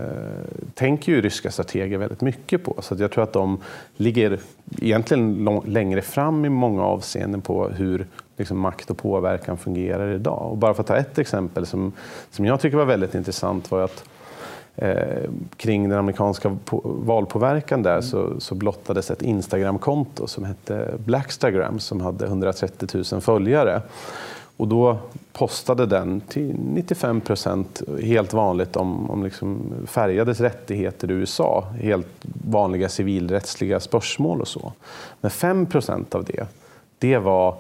tänker 0.75 1.13
ju 1.13 1.21
ryska 1.21 1.51
strateger 1.51 1.99
väldigt 1.99 2.21
mycket 2.21 2.65
på. 2.65 2.77
Så 2.83 2.97
jag 2.99 3.11
tror 3.11 3.25
att 3.25 3.33
de 3.33 3.59
ligger 3.97 4.39
egentligen 4.81 5.49
längre 5.67 6.03
fram 6.03 6.45
i 6.45 6.49
många 6.49 6.83
avseenden 6.83 7.41
på 7.41 7.69
hur 7.69 8.07
liksom, 8.39 8.59
makt 8.59 8.91
och 8.91 8.97
påverkan 8.97 9.59
fungerar 9.59 10.13
idag. 10.15 10.51
Och 10.51 10.57
bara 10.57 10.75
för 10.75 10.81
att 10.81 10.87
ta 10.87 10.97
ett 10.97 11.19
exempel 11.19 11.67
som, 11.67 11.93
som 12.31 12.45
jag 12.45 12.61
tycker 12.61 12.77
var 12.77 12.85
väldigt 12.85 13.15
intressant 13.15 13.71
var 13.71 13.83
att 13.83 14.05
eh, 14.77 15.31
kring 15.57 15.89
den 15.89 15.99
amerikanska 15.99 16.57
valpåverkan 16.83 17.83
där 17.83 18.01
så, 18.01 18.41
så 18.41 18.55
blottades 18.55 19.11
ett 19.11 19.23
Instagramkonto 19.23 20.27
som 20.27 20.45
hette 20.45 20.95
Blackstagram 21.05 21.79
som 21.79 22.01
hade 22.01 22.27
130 22.27 23.05
000 23.13 23.21
följare. 23.21 23.83
Och 24.59 24.69
då 24.69 24.99
postade 25.33 25.87
den 25.87 26.21
till 26.21 26.57
95 26.59 27.21
procent 27.21 27.83
helt 28.03 28.33
vanligt 28.33 28.77
om, 28.77 29.11
om 29.11 29.25
liksom 29.25 29.73
färgades 29.87 30.41
rättigheter 30.41 31.11
i 31.11 31.15
USA. 31.15 31.65
Helt 31.81 32.07
vanliga 32.45 32.89
civilrättsliga 32.89 33.81
spörsmål 33.81 34.41
och 34.41 34.49
så. 34.49 34.73
Men 35.21 35.31
5 35.31 35.67
procent 35.67 36.15
av 36.15 36.25
det, 36.25 36.47
det 36.99 37.19
var 37.19 37.57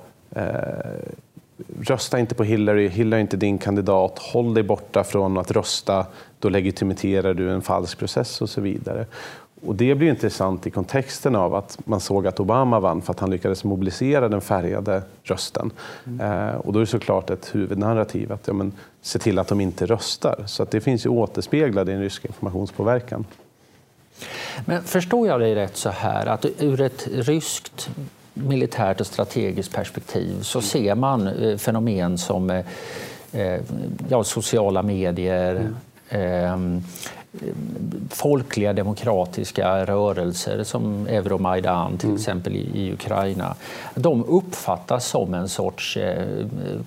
rösta 1.80 2.18
inte 2.18 2.34
på 2.34 2.44
Hillary, 2.44 2.88
Hillary 2.88 3.20
är 3.20 3.22
inte 3.22 3.36
din 3.36 3.58
kandidat, 3.58 4.18
håll 4.18 4.54
dig 4.54 4.62
borta 4.62 5.04
från 5.04 5.38
att 5.38 5.50
rösta, 5.50 6.06
då 6.38 6.48
legitimerar 6.48 7.34
du 7.34 7.50
en 7.50 7.62
falsk 7.62 7.98
process 7.98 8.42
och 8.42 8.50
så 8.50 8.60
vidare. 8.60 9.06
Och 9.66 9.74
det 9.74 9.94
blir 9.94 10.08
intressant 10.08 10.66
i 10.66 10.70
kontexten 10.70 11.36
av 11.36 11.54
att 11.54 11.78
man 11.84 12.00
såg 12.00 12.26
att 12.26 12.40
Obama 12.40 12.80
vann 12.80 13.02
för 13.02 13.12
att 13.12 13.20
han 13.20 13.30
lyckades 13.30 13.64
mobilisera 13.64 14.28
den 14.28 14.40
färgade 14.40 15.02
rösten. 15.22 15.70
Mm. 16.06 16.48
Eh, 16.48 16.54
och 16.54 16.72
då 16.72 16.78
är 16.78 16.80
det 16.80 16.86
såklart 16.86 17.30
ett 17.30 17.54
huvudnarrativ 17.54 18.32
att 18.32 18.46
ja, 18.46 18.52
men, 18.52 18.72
se 19.02 19.18
till 19.18 19.38
att 19.38 19.48
de 19.48 19.60
inte 19.60 19.86
röstar. 19.86 20.44
Så 20.46 20.62
att 20.62 20.70
det 20.70 20.80
finns 20.80 21.06
ju 21.06 21.10
återspeglad 21.10 21.88
i 21.88 21.92
den 21.92 22.00
ryska 22.00 22.28
informationspåverkan. 22.28 23.24
Men 24.64 24.82
förstår 24.82 25.28
jag 25.28 25.40
dig 25.40 25.54
rätt 25.54 25.76
så 25.76 25.88
här 25.88 26.26
att 26.26 26.46
ur 26.58 26.80
ett 26.80 27.08
ryskt 27.12 27.90
militärt 28.38 29.00
och 29.00 29.06
strategiskt 29.06 29.72
perspektiv 29.72 30.42
så 30.42 30.60
ser 30.60 30.94
man 30.94 31.26
eh, 31.26 31.56
fenomen 31.56 32.18
som 32.18 32.50
eh, 32.50 32.64
eh, 33.32 33.60
ja, 34.08 34.24
sociala 34.24 34.82
medier, 34.82 35.70
mm. 36.10 36.82
folkliga 38.10 38.72
demokratiska 38.72 39.84
rörelser 39.84 40.64
som 40.64 41.06
Euromaidan 41.06 41.98
till 41.98 42.08
mm. 42.08 42.16
exempel 42.16 42.56
i, 42.56 42.92
Ukraina. 42.92 43.54
De 43.94 44.24
uppfattas 44.24 45.06
som 45.06 45.34
en 45.34 45.48
sorts 45.48 45.98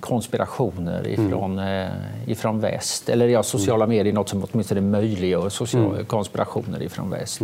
konspirationer 0.00 1.08
ifrån, 1.08 1.58
mm. 1.58 1.92
ifrån 2.26 2.60
väst. 2.60 3.08
Eller 3.08 3.28
ja, 3.28 3.42
sociala 3.42 3.84
mm. 3.84 3.96
medier 3.96 4.12
är 4.12 4.14
något 4.14 4.28
som 4.28 4.44
åtminstone 4.52 4.80
möjliggör 4.80 5.48
social, 5.48 5.94
mm. 5.94 6.06
konspirationer 6.06 6.82
ifrån 6.82 7.10
väst. 7.10 7.40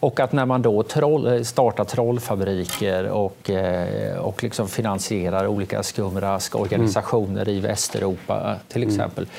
Och 0.00 0.20
att 0.20 0.32
när 0.32 0.46
man 0.46 0.62
då 0.62 0.82
troll, 0.82 1.44
startar 1.44 1.84
trollfabriker 1.84 3.08
och, 3.08 3.50
eh, 3.50 4.18
och 4.18 4.42
liksom 4.42 4.68
finansierar 4.68 5.46
olika 5.46 5.82
skumrask-organisationer 5.82 7.42
mm. 7.42 7.54
i 7.54 7.60
Västeuropa 7.60 8.56
till 8.68 8.82
exempel, 8.82 9.24
mm 9.24 9.30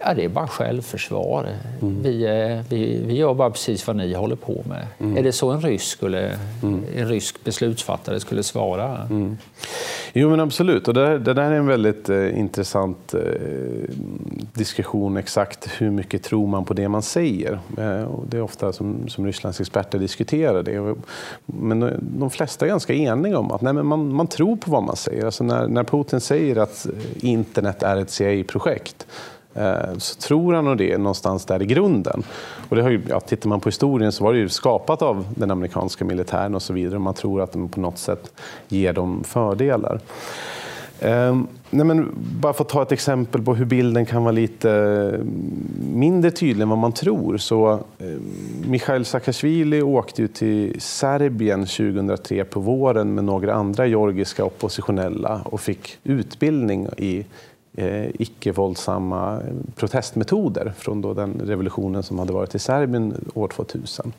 Ja, 0.00 0.14
det 0.14 0.24
är 0.24 0.28
bara 0.28 0.46
självförsvar. 0.46 1.48
Mm. 1.82 2.02
Vi, 2.02 2.24
eh, 2.24 2.64
vi, 2.68 3.02
vi 3.06 3.16
gör 3.16 3.34
bara 3.34 3.50
precis 3.50 3.86
vad 3.86 3.96
ni 3.96 4.14
håller 4.14 4.36
på 4.36 4.64
med. 4.68 4.86
Mm. 4.98 5.16
Är 5.16 5.22
det 5.22 5.32
så 5.32 5.50
en 5.50 5.60
rysk, 5.60 5.84
skulle, 5.84 6.38
mm. 6.62 6.84
en 6.96 7.08
rysk 7.08 7.44
beslutsfattare 7.44 8.20
skulle 8.20 8.42
svara? 8.42 8.96
Mm. 9.10 9.36
Jo, 10.12 10.30
men 10.30 10.40
absolut. 10.40 10.88
Och 10.88 10.94
det, 10.94 11.18
det 11.18 11.34
där 11.34 11.50
är 11.50 11.54
en 11.54 11.66
väldigt 11.66 12.08
eh, 12.08 12.38
intressant 12.38 13.14
eh, 13.14 13.20
diskussion. 14.52 15.16
Exakt 15.16 15.68
hur 15.78 15.90
mycket 15.90 16.22
tror 16.22 16.46
man 16.46 16.64
på 16.64 16.74
det 16.74 16.88
man 16.88 17.02
säger? 17.02 17.58
Eh, 17.78 18.02
och 18.02 18.26
det 18.26 18.36
är 18.36 18.42
ofta 18.42 18.72
som, 18.72 19.08
som 19.08 19.26
Rysslands 19.26 19.60
experter 19.60 19.98
diskuterar 19.98 20.62
det. 20.62 20.94
Men 21.46 21.82
eh, 21.82 21.92
de 22.00 22.30
flesta 22.30 22.64
är 22.64 22.68
ganska 22.68 22.94
eniga 22.94 23.38
om 23.38 23.50
att 23.50 23.60
nej, 23.60 23.72
men 23.72 23.86
man, 23.86 24.14
man 24.14 24.26
tror 24.26 24.56
på 24.56 24.70
vad 24.70 24.82
man 24.82 24.96
säger. 24.96 25.24
Alltså 25.24 25.44
när, 25.44 25.68
när 25.68 25.84
Putin 25.84 26.20
säger 26.20 26.56
att 26.56 26.86
internet 27.20 27.82
är 27.82 27.96
ett 27.96 28.10
CIA-projekt 28.10 29.06
Eh, 29.06 29.37
Eh, 29.58 29.98
så 29.98 30.20
tror 30.20 30.54
han 30.54 30.64
nog 30.64 30.78
det 30.78 30.98
någonstans 30.98 31.44
där 31.44 31.62
i 31.62 31.66
grunden. 31.66 32.22
Och 32.68 32.76
det 32.76 32.82
har 32.82 32.90
ju, 32.90 33.00
ja, 33.08 33.20
tittar 33.20 33.48
man 33.48 33.60
på 33.60 33.68
historien 33.68 34.12
så 34.12 34.24
var 34.24 34.32
det 34.32 34.38
ju 34.38 34.48
skapat 34.48 35.02
av 35.02 35.26
den 35.34 35.50
amerikanska 35.50 36.04
militären 36.04 36.54
och 36.54 36.62
så 36.62 36.72
vidare. 36.72 36.98
Man 36.98 37.14
tror 37.14 37.42
att 37.42 37.52
de 37.52 37.68
på 37.68 37.80
något 37.80 37.98
sätt 37.98 38.32
ger 38.68 38.92
dem 38.92 39.24
fördelar. 39.24 40.00
Eh, 41.00 41.36
nej 41.70 41.86
men, 41.86 42.14
bara 42.40 42.52
för 42.52 42.64
att 42.64 42.68
ta 42.68 42.82
ett 42.82 42.92
exempel 42.92 43.42
på 43.42 43.54
hur 43.54 43.64
bilden 43.64 44.06
kan 44.06 44.22
vara 44.22 44.32
lite 44.32 44.70
eh, 44.70 45.24
mindre 45.92 46.30
tydlig 46.30 46.62
än 46.62 46.68
vad 46.68 46.78
man 46.78 46.92
tror. 46.92 47.36
Så, 47.36 47.72
eh, 47.72 48.06
Mikhail 48.66 49.04
Saakashvili 49.04 49.82
åkte 49.82 50.22
ju 50.22 50.28
till 50.28 50.80
Serbien 50.80 51.66
2003 51.66 52.44
på 52.44 52.60
våren 52.60 53.14
med 53.14 53.24
några 53.24 53.54
andra 53.54 53.86
georgiska 53.86 54.44
oppositionella 54.44 55.40
och 55.44 55.60
fick 55.60 55.98
utbildning 56.04 56.88
i 56.96 57.24
eh, 57.78 58.10
icke-våldsamma 58.18 59.40
protestmetoder 59.76 60.72
från 60.76 61.00
då 61.00 61.14
den 61.14 61.40
revolutionen 61.44 62.02
som 62.02 62.18
hade 62.18 62.32
varit 62.32 62.54
i 62.54 62.58
Serbien 62.58 63.30
år 63.34 63.48
2000. 63.48 64.12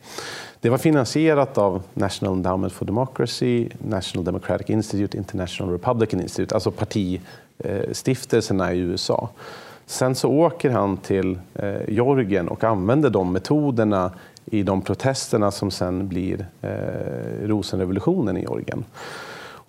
Det 0.61 0.69
var 0.69 0.77
finansierat 0.77 1.57
av 1.57 1.81
National 1.93 2.33
Endowment 2.33 2.73
for 2.73 2.85
Democracy, 2.85 3.69
National 3.87 4.25
Democratic 4.25 4.69
Institute, 4.69 5.17
International 5.17 5.71
Republican 5.71 6.21
Institute, 6.21 6.55
alltså 6.55 6.71
partistiftelserna 6.71 8.73
i 8.73 8.79
USA. 8.79 9.29
Sen 9.85 10.15
så 10.15 10.29
åker 10.29 10.69
han 10.69 10.97
till 10.97 11.39
eh, 11.53 11.81
Georgien 11.87 12.47
och 12.47 12.63
använder 12.63 13.09
de 13.09 13.33
metoderna 13.33 14.11
i 14.45 14.63
de 14.63 14.81
protesterna 14.81 15.51
som 15.51 15.71
sen 15.71 16.07
blir 16.07 16.45
eh, 16.61 17.47
rosenrevolutionen 17.47 18.37
i 18.37 18.41
Georgien. 18.41 18.83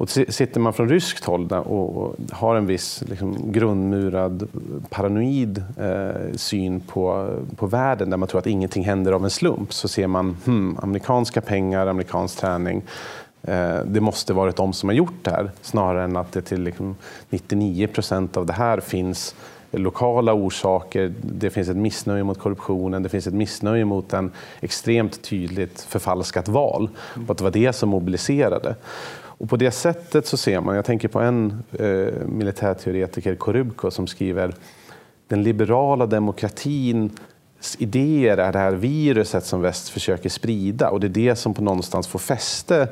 Och 0.00 0.10
sitter 0.10 0.60
man 0.60 0.72
från 0.72 0.88
ryskt 0.88 1.24
håll 1.24 1.52
och 1.52 2.14
har 2.30 2.56
en 2.56 2.66
viss 2.66 3.02
liksom, 3.06 3.52
grundmurad 3.52 4.48
paranoid 4.90 5.64
eh, 5.78 6.36
syn 6.36 6.80
på, 6.80 7.34
på 7.56 7.66
världen 7.66 8.10
där 8.10 8.16
man 8.16 8.28
tror 8.28 8.38
att 8.38 8.46
ingenting 8.46 8.84
händer 8.84 9.12
av 9.12 9.24
en 9.24 9.30
slump 9.30 9.72
så 9.72 9.88
ser 9.88 10.06
man 10.06 10.36
hmm, 10.44 10.78
amerikanska 10.82 11.40
pengar, 11.40 11.86
amerikansk 11.86 12.38
träning. 12.38 12.82
Eh, 13.42 13.78
det 13.84 14.00
måste 14.00 14.32
varit 14.32 14.56
de 14.56 14.72
som 14.72 14.88
har 14.88 14.96
gjort 14.96 15.24
det 15.24 15.30
här 15.30 15.50
snarare 15.62 16.04
än 16.04 16.16
att 16.16 16.32
det 16.32 16.42
till 16.42 16.62
liksom, 16.62 16.96
99 17.30 17.86
procent 17.86 18.36
av 18.36 18.46
det 18.46 18.52
här 18.52 18.80
finns 18.80 19.34
lokala 19.70 20.32
orsaker. 20.32 21.12
Det 21.22 21.50
finns 21.50 21.68
ett 21.68 21.76
missnöje 21.76 22.24
mot 22.24 22.38
korruptionen, 22.38 23.02
det 23.02 23.08
finns 23.08 23.26
ett 23.26 23.34
missnöje 23.34 23.84
mot 23.84 24.12
en 24.12 24.30
extremt 24.60 25.22
tydligt 25.22 25.80
förfalskat 25.80 26.48
val. 26.48 26.88
Och 27.26 27.30
att 27.30 27.38
det 27.38 27.44
var 27.44 27.50
det 27.50 27.72
som 27.72 27.88
mobiliserade. 27.88 28.74
Och 29.40 29.48
på 29.48 29.56
det 29.56 29.70
sättet 29.70 30.26
så 30.26 30.36
ser 30.36 30.60
man, 30.60 30.76
jag 30.76 30.84
tänker 30.84 31.08
på 31.08 31.20
en 31.20 31.62
eh, 31.72 32.26
militärteoretiker, 32.26 33.34
Korubko, 33.34 33.90
som 33.90 34.06
skriver 34.06 34.54
den 35.28 35.42
liberala 35.42 36.06
demokratins 36.06 37.12
idéer 37.78 38.38
är 38.38 38.52
det 38.52 38.58
här 38.58 38.72
viruset 38.72 39.44
som 39.44 39.60
väst 39.60 39.88
försöker 39.88 40.28
sprida 40.28 40.90
och 40.90 41.00
det 41.00 41.06
är 41.06 41.08
det 41.08 41.36
som 41.36 41.54
på 41.54 41.62
någonstans 41.62 42.08
får 42.08 42.18
fäste 42.18 42.88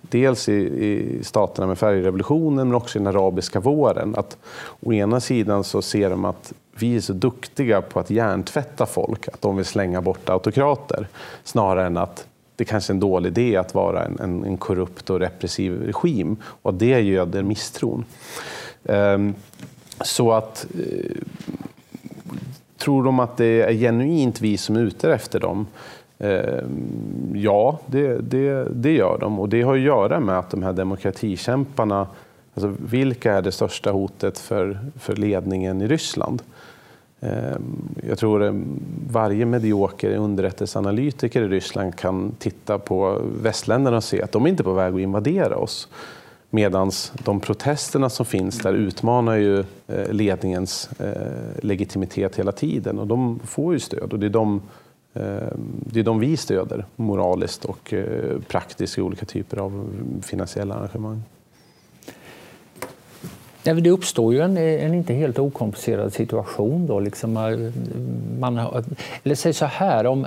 dels 0.00 0.48
i, 0.48 0.52
i 0.52 1.24
staterna 1.24 1.66
med 1.66 1.78
färgrevolutionen 1.78 2.68
men 2.68 2.74
också 2.74 2.98
i 2.98 3.00
den 3.00 3.06
arabiska 3.06 3.60
våren. 3.60 4.14
Att 4.16 4.36
å 4.80 4.92
ena 4.92 5.20
sidan 5.20 5.64
så 5.64 5.82
ser 5.82 6.10
de 6.10 6.24
att 6.24 6.52
vi 6.74 6.96
är 6.96 7.00
så 7.00 7.12
duktiga 7.12 7.82
på 7.82 8.00
att 8.00 8.10
hjärntvätta 8.10 8.86
folk 8.86 9.28
att 9.28 9.40
de 9.40 9.56
vill 9.56 9.64
slänga 9.64 10.00
bort 10.00 10.28
autokrater 10.28 11.08
snarare 11.44 11.86
än 11.86 11.96
att 11.96 12.27
det 12.58 12.64
kanske 12.64 12.92
är 12.92 12.94
en 12.94 13.00
dålig 13.00 13.30
idé 13.30 13.56
att 13.56 13.74
vara 13.74 14.04
en, 14.04 14.18
en, 14.20 14.44
en 14.44 14.56
korrupt 14.56 15.10
och 15.10 15.20
repressiv 15.20 15.82
regim 15.82 16.36
och 16.42 16.74
det 16.74 17.00
göder 17.00 17.42
misstron. 17.42 18.04
Um, 18.82 19.34
så 20.00 20.32
att 20.32 20.66
uh, 20.78 21.16
Tror 22.78 23.04
de 23.04 23.20
att 23.20 23.36
det 23.36 23.62
är 23.62 23.72
genuint 23.72 24.40
vi 24.40 24.56
som 24.56 24.76
är 24.76 24.80
ute 24.80 25.12
efter 25.12 25.40
dem? 25.40 25.66
Uh, 26.24 26.62
ja, 27.34 27.80
det, 27.86 28.18
det, 28.18 28.64
det, 28.64 28.92
gör 28.92 29.18
de. 29.18 29.38
Och 29.40 29.48
det 29.48 29.62
har 29.62 29.74
att 29.74 29.80
göra 29.80 30.20
med 30.20 30.38
att 30.38 30.50
de 30.50 30.62
här 30.62 30.72
demokratikämparna, 30.72 32.06
alltså 32.54 32.74
vilka 32.78 33.34
är 33.34 33.42
det 33.42 33.52
största 33.52 33.90
hotet 33.90 34.38
för, 34.38 34.78
för 34.98 35.16
ledningen 35.16 35.82
i 35.82 35.88
Ryssland? 35.88 36.42
Eh, 37.20 37.56
jag 38.08 38.18
tror 38.18 38.64
varje 39.10 39.46
medioker 39.46 40.16
underrättelseanalytiker 40.16 41.42
i 41.42 41.48
Ryssland 41.48 41.96
kan 41.96 42.32
titta 42.38 42.78
på 42.78 43.22
västländerna 43.42 43.96
och 43.96 44.04
se 44.04 44.22
att 44.22 44.32
de 44.32 44.44
är 44.44 44.48
inte 44.48 44.64
på 44.64 44.72
väg 44.72 44.94
att 44.94 45.00
invadera 45.00 45.56
oss. 45.56 45.88
Medan 46.50 46.90
de 47.24 47.40
protesterna 47.40 48.10
som 48.10 48.26
finns 48.26 48.58
där 48.58 48.74
utmanar 48.74 49.36
ju 49.36 49.58
eh, 49.86 50.10
ledningens 50.10 50.90
eh, 51.00 51.62
legitimitet 51.62 52.36
hela 52.36 52.52
tiden 52.52 52.98
och 52.98 53.06
de 53.06 53.38
får 53.44 53.72
ju 53.72 53.80
stöd. 53.80 54.12
Och 54.12 54.18
det 54.18 54.26
är 54.26 54.30
de, 54.30 54.62
det 55.80 56.00
är 56.00 56.04
de 56.04 56.18
vi 56.18 56.36
stöder 56.36 56.84
moraliskt 56.96 57.64
och 57.64 57.94
praktiskt 58.48 58.98
i 58.98 59.00
olika 59.00 59.26
typer 59.26 59.56
av 59.56 59.88
finansiella 60.22 60.74
arrangemang. 60.74 61.22
Ja, 63.62 63.74
det 63.74 63.90
uppstår 63.90 64.34
ju 64.34 64.40
en, 64.40 64.56
en, 64.56 64.94
inte 64.94 65.14
helt 65.14 65.38
okomplicerad 65.38 66.12
situation. 66.12 66.86
Då, 66.86 67.00
liksom 67.00 67.36
eh, 67.36 67.72
man, 68.40 68.58
eller 69.24 69.34
säg 69.34 69.52
så 69.52 69.64
här, 69.64 70.06
om, 70.06 70.26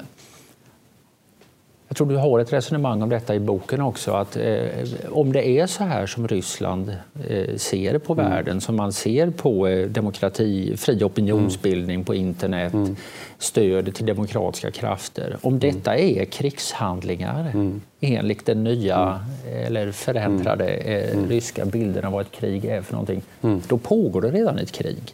jag 1.92 1.98
tror 1.98 2.08
du 2.08 2.18
har 2.18 2.40
ett 2.40 2.54
resonemang 2.54 3.02
om 3.02 3.10
detta 3.10 3.36
i 3.36 3.40
boken 3.40 3.82
också. 3.82 4.12
Att 4.12 4.38
eh, 4.38 4.66
om 5.10 5.34
det 5.34 5.48
är 5.48 5.68
så 5.68 5.84
här 5.84 6.06
som 6.06 6.28
Ryssland 6.28 6.90
eh, 7.28 7.56
ser 7.56 7.98
på 7.98 8.14
mm. 8.14 8.26
världen, 8.26 8.62
som 8.62 8.76
man 8.76 8.94
ser 8.94 9.30
på 9.30 9.68
eh, 9.68 9.88
demokrati, 9.88 10.78
fri 10.78 11.04
opinionsbildning 11.04 11.96
mm. 11.96 12.06
på 12.06 12.16
internet, 12.16 12.74
mm. 12.74 12.96
stöd 13.38 13.96
till 13.96 14.06
demokratiska 14.06 14.72
krafter. 14.72 15.38
Om 15.42 15.54
mm. 15.54 15.60
detta 15.60 15.98
är 15.98 16.26
krigshandlingar 16.26 17.52
mm. 17.54 17.82
enligt 18.02 18.46
den 18.46 18.64
nya 18.64 19.20
mm. 19.48 19.66
eller 19.66 19.92
förändrade 19.92 20.68
eh, 20.68 21.28
ryska 21.28 21.66
bilden 21.66 22.06
av 22.06 22.12
vad 22.12 22.22
ett 22.22 22.32
krig 22.32 22.66
är 22.66 22.82
för 22.82 22.94
någonting, 22.94 23.22
då 23.68 23.78
pågår 23.78 24.22
det 24.22 24.32
redan 24.32 24.58
ett 24.58 24.72
krig 24.72 25.14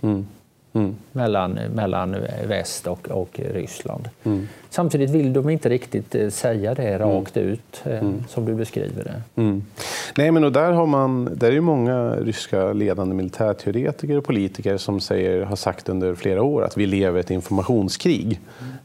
mm. 0.78 0.96
mellan, 1.12 1.60
mellan 1.76 2.16
väst 2.48 2.88
och, 2.88 3.08
och 3.08 3.40
Ryssland. 3.54 4.10
Mm. 4.24 4.48
Samtidigt 4.70 5.10
vill 5.10 5.34
de 5.34 5.50
inte 5.50 5.70
riktigt 5.70 6.16
eh, 6.16 6.30
säga 6.30 6.74
det 6.74 6.88
mm. 6.88 7.00
rakt 7.00 7.38
ut, 7.38 7.82
eh, 7.84 8.00
mm. 8.00 8.24
som 8.28 8.46
du 8.46 8.56
beskriver 8.56 9.04
det. 9.04 9.42
Mm. 9.42 9.64
Nej, 10.18 10.32
men 10.32 10.44
och 10.44 10.52
där, 10.52 10.72
har 10.72 10.86
man, 10.86 11.30
där 11.36 11.48
är 11.48 11.52
ju 11.52 11.62
många 11.62 12.16
ryska 12.16 12.74
ledande 12.74 13.16
militärteoretiker 13.16 14.18
och 14.18 14.26
politiker 14.26 14.78
som 14.78 15.00
säger, 15.00 15.46
har 15.46 15.56
sagt 15.56 15.90
under 15.90 16.16
flera 16.16 16.44
år 16.44 16.64
att 16.64 16.78
vi 16.78 16.86
lever 16.86 17.20
ett 17.20 17.32
informationskrig. 17.32 18.40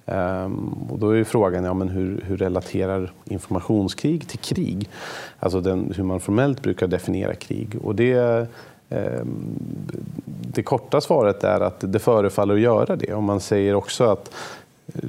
Um, 0.07 0.89
och 0.91 0.99
då 0.99 1.11
är 1.11 1.25
frågan 1.25 1.65
ja, 1.65 1.75
men 1.75 1.89
hur, 1.89 2.25
hur 2.27 2.37
relaterar 2.37 3.13
informationskrig 3.25 4.29
till 4.29 4.39
krig? 4.39 4.89
Alltså 5.39 5.61
den, 5.61 5.93
hur 5.97 6.05
man 6.05 6.21
formellt 6.21 6.63
brukar 6.63 6.87
definiera 6.87 7.35
krig. 7.35 7.77
Och 7.83 7.95
det 7.95 8.49
Ehm, 8.93 9.59
det 10.55 10.63
korta 10.63 11.01
svaret 11.01 11.45
är 11.45 11.61
att 11.61 11.77
det 11.81 11.99
förefaller 11.99 12.55
att 12.55 12.61
göra 12.61 12.97
det. 12.97 13.15
Och 13.15 13.23
man 13.23 13.41
säger 13.41 13.75
också 13.75 14.05
att 14.05 14.31
eh, 14.95 15.01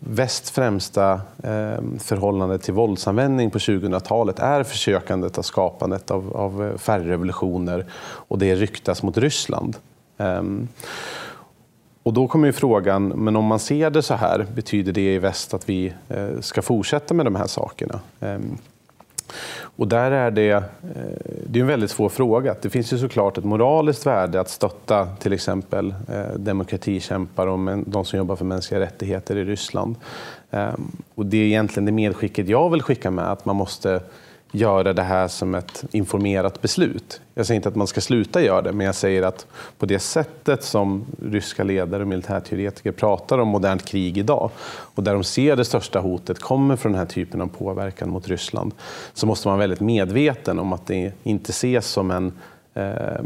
västs 0.00 0.50
främsta 0.50 1.12
eh, 1.42 1.82
förhållande 1.98 2.58
till 2.58 2.74
våldsanvändning 2.74 3.50
på 3.50 3.58
2000-talet 3.58 4.38
är 4.38 4.62
försökandet 4.62 5.38
av 5.38 5.42
skapandet 5.42 6.10
av, 6.10 6.36
av 6.36 6.64
eh, 6.64 6.76
färgrevolutioner 6.78 7.86
och 8.02 8.38
det 8.38 8.54
ryktas 8.54 9.02
mot 9.02 9.18
Ryssland. 9.18 9.76
Ehm, 10.18 10.68
och 12.02 12.12
då 12.12 12.28
kommer 12.28 12.46
ju 12.46 12.52
frågan, 12.52 13.08
men 13.08 13.36
om 13.36 13.44
man 13.44 13.58
ser 13.58 13.90
det 13.90 14.02
så 14.02 14.14
här, 14.14 14.46
betyder 14.54 14.92
det 14.92 15.14
i 15.14 15.18
väst 15.18 15.54
att 15.54 15.68
vi 15.68 15.92
ska 16.40 16.62
fortsätta 16.62 17.14
med 17.14 17.26
de 17.26 17.34
här 17.36 17.46
sakerna? 17.46 18.00
Ehm, 18.20 18.58
och 19.76 19.88
där 19.88 20.10
är 20.10 20.30
det, 20.30 20.50
eh, 20.50 20.62
det 21.46 21.58
är 21.58 21.60
en 21.60 21.66
väldigt 21.66 21.90
svår 21.90 22.08
fråga. 22.08 22.56
Det 22.62 22.70
finns 22.70 22.92
ju 22.92 22.98
såklart 22.98 23.38
ett 23.38 23.44
moraliskt 23.44 24.06
värde 24.06 24.40
att 24.40 24.48
stötta 24.48 25.06
till 25.06 25.32
exempel 25.32 25.94
eh, 26.08 26.36
demokratikämpar 26.36 27.46
och 27.46 27.58
de 27.86 28.04
som 28.04 28.16
jobbar 28.16 28.36
för 28.36 28.44
mänskliga 28.44 28.80
rättigheter 28.80 29.36
i 29.36 29.44
Ryssland. 29.44 29.96
Ehm, 30.50 30.90
och 31.14 31.26
det 31.26 31.36
är 31.36 31.46
egentligen 31.46 31.84
det 31.84 31.92
medskicket 31.92 32.48
jag 32.48 32.70
vill 32.70 32.82
skicka 32.82 33.10
med, 33.10 33.32
att 33.32 33.44
man 33.44 33.56
måste 33.56 34.00
göra 34.52 34.92
det 34.92 35.02
här 35.02 35.28
som 35.28 35.54
ett 35.54 35.84
informerat 35.92 36.62
beslut. 36.62 37.20
Jag 37.34 37.46
säger 37.46 37.56
inte 37.56 37.68
att 37.68 37.76
man 37.76 37.86
ska 37.86 38.00
sluta 38.00 38.42
göra 38.42 38.62
det, 38.62 38.72
men 38.72 38.86
jag 38.86 38.94
säger 38.94 39.22
att 39.22 39.46
på 39.78 39.86
det 39.86 39.98
sättet 39.98 40.64
som 40.64 41.04
ryska 41.22 41.64
ledare 41.64 42.02
och 42.02 42.08
militärteoretiker 42.08 42.92
pratar 42.92 43.38
om 43.38 43.48
modernt 43.48 43.84
krig 43.84 44.18
idag 44.18 44.50
och 44.94 45.02
där 45.02 45.12
de 45.12 45.24
ser 45.24 45.56
det 45.56 45.64
största 45.64 46.00
hotet 46.00 46.38
kommer 46.38 46.76
från 46.76 46.92
den 46.92 46.98
här 46.98 47.06
typen 47.06 47.40
av 47.40 47.46
påverkan 47.46 48.10
mot 48.10 48.28
Ryssland 48.28 48.74
så 49.14 49.26
måste 49.26 49.48
man 49.48 49.58
vara 49.58 49.60
väldigt 49.60 49.80
medveten 49.80 50.58
om 50.58 50.72
att 50.72 50.86
det 50.86 51.12
inte 51.22 51.50
ses 51.50 51.86
som 51.86 52.10
en 52.10 52.32
eh, 52.74 53.22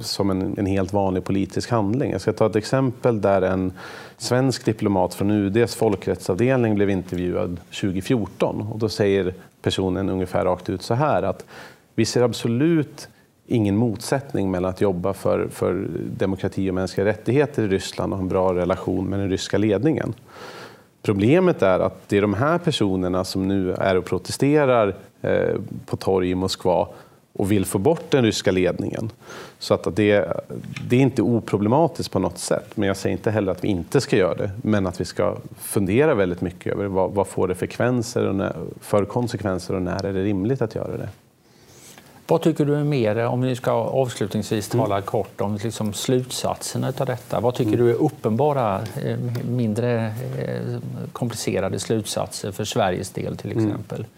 som 0.00 0.30
en, 0.30 0.58
en, 0.58 0.66
helt 0.66 0.92
vanlig 0.92 1.24
politisk 1.24 1.70
handling. 1.70 2.10
Jag 2.12 2.20
ska 2.20 2.32
ta 2.32 2.46
ett 2.46 2.56
exempel 2.56 3.20
där 3.20 3.42
en 3.42 3.72
svensk 4.18 4.64
diplomat 4.64 5.14
från 5.14 5.30
UDs 5.30 5.74
folkrättsavdelning 5.74 6.74
blev 6.74 6.90
intervjuad 6.90 7.60
2014 7.80 8.60
och 8.72 8.78
då 8.78 8.88
säger 8.88 9.34
personen 9.62 10.08
ungefär 10.08 10.44
rakt 10.44 10.70
ut 10.70 10.82
så 10.82 10.94
här 10.94 11.22
att 11.22 11.46
vi 11.94 12.04
ser 12.04 12.22
absolut 12.22 13.08
ingen 13.46 13.76
motsättning 13.76 14.50
mellan 14.50 14.70
att 14.70 14.80
jobba 14.80 15.12
för, 15.12 15.48
för 15.48 15.86
demokrati 16.16 16.70
och 16.70 16.74
mänskliga 16.74 17.06
rättigheter 17.06 17.62
i 17.62 17.68
Ryssland 17.68 18.12
och 18.12 18.18
ha 18.18 18.22
en 18.22 18.28
bra 18.28 18.54
relation 18.54 19.06
med 19.06 19.18
den 19.18 19.30
ryska 19.30 19.58
ledningen. 19.58 20.14
Problemet 21.02 21.62
är 21.62 21.80
att 21.80 22.08
det 22.08 22.16
är 22.16 22.22
de 22.22 22.34
här 22.34 22.58
personerna 22.58 23.24
som 23.24 23.48
nu 23.48 23.72
är 23.72 23.96
och 23.96 24.04
protesterar 24.04 24.96
eh, 25.22 25.56
på 25.86 25.96
torg 25.96 26.30
i 26.30 26.34
Moskva 26.34 26.88
och 27.32 27.52
vill 27.52 27.64
få 27.64 27.78
bort 27.78 28.10
den 28.10 28.24
ryska 28.24 28.50
ledningen. 28.50 29.10
Så 29.58 29.74
att 29.74 29.96
det, 29.96 30.32
det 30.88 30.96
är 30.96 31.00
inte 31.00 31.22
oproblematiskt 31.22 32.12
på 32.12 32.18
något 32.18 32.38
sätt. 32.38 32.76
Men 32.76 32.86
jag 32.86 32.96
säger 32.96 33.16
inte 33.16 33.30
heller 33.30 33.52
att 33.52 33.64
vi 33.64 33.68
inte 33.68 34.00
ska 34.00 34.16
göra 34.16 34.34
det. 34.34 34.50
Men 34.62 34.86
att 34.86 35.00
vi 35.00 35.04
ska 35.04 35.36
fundera 35.58 36.14
väldigt 36.14 36.40
mycket 36.40 36.72
över 36.72 36.86
vad, 36.86 37.10
vad 37.10 37.26
får 37.26 37.48
det 37.48 37.54
för, 37.54 38.26
och 38.26 38.34
när, 38.34 38.56
för 38.80 39.04
konsekvenser 39.04 39.74
och 39.74 39.82
när 39.82 40.04
är 40.04 40.12
det 40.12 40.22
rimligt 40.22 40.62
att 40.62 40.74
göra 40.74 40.96
det. 40.96 41.08
Vad 42.26 42.42
tycker 42.42 42.64
du 42.64 42.74
är 42.74 42.84
mer, 42.84 43.26
om 43.26 43.40
vi 43.40 43.56
ska 43.56 43.70
avslutningsvis 43.72 44.74
mm. 44.74 44.84
tala 44.84 44.94
mm. 44.94 45.06
kort 45.06 45.40
om 45.40 45.58
liksom 45.62 45.92
slutsatserna 45.92 46.92
av 46.98 47.06
detta. 47.06 47.40
Vad 47.40 47.54
tycker 47.54 47.72
mm. 47.72 47.86
du 47.86 47.90
är 47.90 48.02
uppenbara, 48.02 48.80
eh, 49.04 49.16
mindre 49.48 50.06
eh, 50.38 50.78
komplicerade 51.12 51.78
slutsatser 51.78 52.52
för 52.52 52.64
Sveriges 52.64 53.10
del 53.10 53.36
till 53.36 53.52
mm. 53.52 53.64
exempel? 53.64 53.98
Mm. 53.98 54.10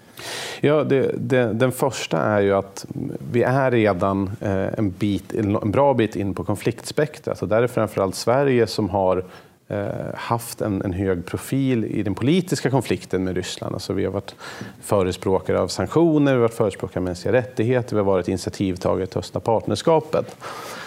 Ja, 0.61 0.85
det, 0.85 1.14
det, 1.19 1.53
den 1.53 1.73
första 1.73 2.19
är 2.19 2.40
ju 2.40 2.53
att 2.55 2.87
vi 3.33 3.43
är 3.43 3.71
redan 3.71 4.31
eh, 4.40 4.79
en, 4.79 4.90
bit, 4.90 5.35
en 5.35 5.71
bra 5.71 5.95
bit 5.95 6.17
in 6.17 6.35
på 6.35 6.45
konfliktspektrat. 6.45 7.38
Så 7.38 7.47
där 7.47 7.62
är 7.62 7.67
framförallt 7.67 8.14
Sverige 8.14 8.67
som 8.67 8.90
har 8.90 9.25
Eh, 9.68 10.14
haft 10.14 10.61
en, 10.61 10.83
en, 10.83 10.92
hög 10.92 11.27
profil 11.27 11.85
i 11.85 12.03
den 12.03 12.14
politiska 12.14 12.70
konflikten 12.70 13.24
med 13.24 13.37
Ryssland. 13.37 13.74
Alltså 13.74 13.92
vi 13.92 14.05
har 14.05 14.12
varit 14.12 14.35
förespråkare 14.81 15.61
av 15.61 15.68
sanktioner, 15.68 16.33
vi 16.33 16.37
har 16.37 16.42
varit 16.42 16.55
förespråkare 16.55 16.98
av 16.98 17.05
mänskliga 17.05 17.33
rättigheter, 17.33 17.96
vi 17.96 18.00
har 18.00 18.07
varit 18.07 18.29
initiativtagare 18.29 19.07
till 19.07 19.18
Östliga 19.18 19.40
partnerskapet. 19.40 20.37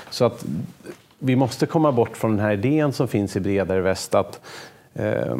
Så 0.09 0.25
att 0.25 0.45
vi 1.19 1.35
måste 1.35 1.65
komma 1.65 1.91
bort 1.91 2.17
från 2.17 2.31
den 2.31 2.39
här 2.39 2.53
idén 2.53 2.93
som 2.93 3.07
finns 3.07 3.35
i 3.35 3.39
bredare 3.39 3.81
väst 3.81 4.15
att 4.15 4.41
eh, 4.93 5.35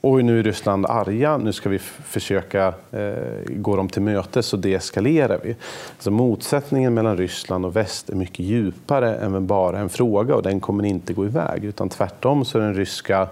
oj 0.00 0.22
nu 0.22 0.38
är 0.38 0.42
Ryssland 0.42 0.86
arga, 0.86 1.36
nu 1.36 1.52
ska 1.52 1.68
vi 1.68 1.78
försöka 1.78 2.74
eh, 2.92 3.12
gå 3.48 3.76
dem 3.76 3.88
till 3.88 4.02
mötes 4.02 4.46
så 4.46 4.56
deeskalerar 4.56 5.40
vi. 5.42 5.56
Alltså 5.94 6.10
motsättningen 6.10 6.94
mellan 6.94 7.16
Ryssland 7.16 7.66
och 7.66 7.76
väst 7.76 8.10
är 8.10 8.14
mycket 8.14 8.40
djupare 8.40 9.16
än 9.16 9.46
bara 9.46 9.78
en 9.78 9.88
fråga 9.88 10.34
och 10.34 10.42
den 10.42 10.60
kommer 10.60 10.84
inte 10.84 11.12
gå 11.12 11.24
iväg 11.24 11.64
utan 11.64 11.88
tvärtom 11.88 12.44
så 12.44 12.58
är 12.58 12.62
den 12.62 12.74
ryska 12.74 13.28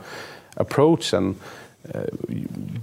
approachen 0.55 1.35
eh, 1.83 2.01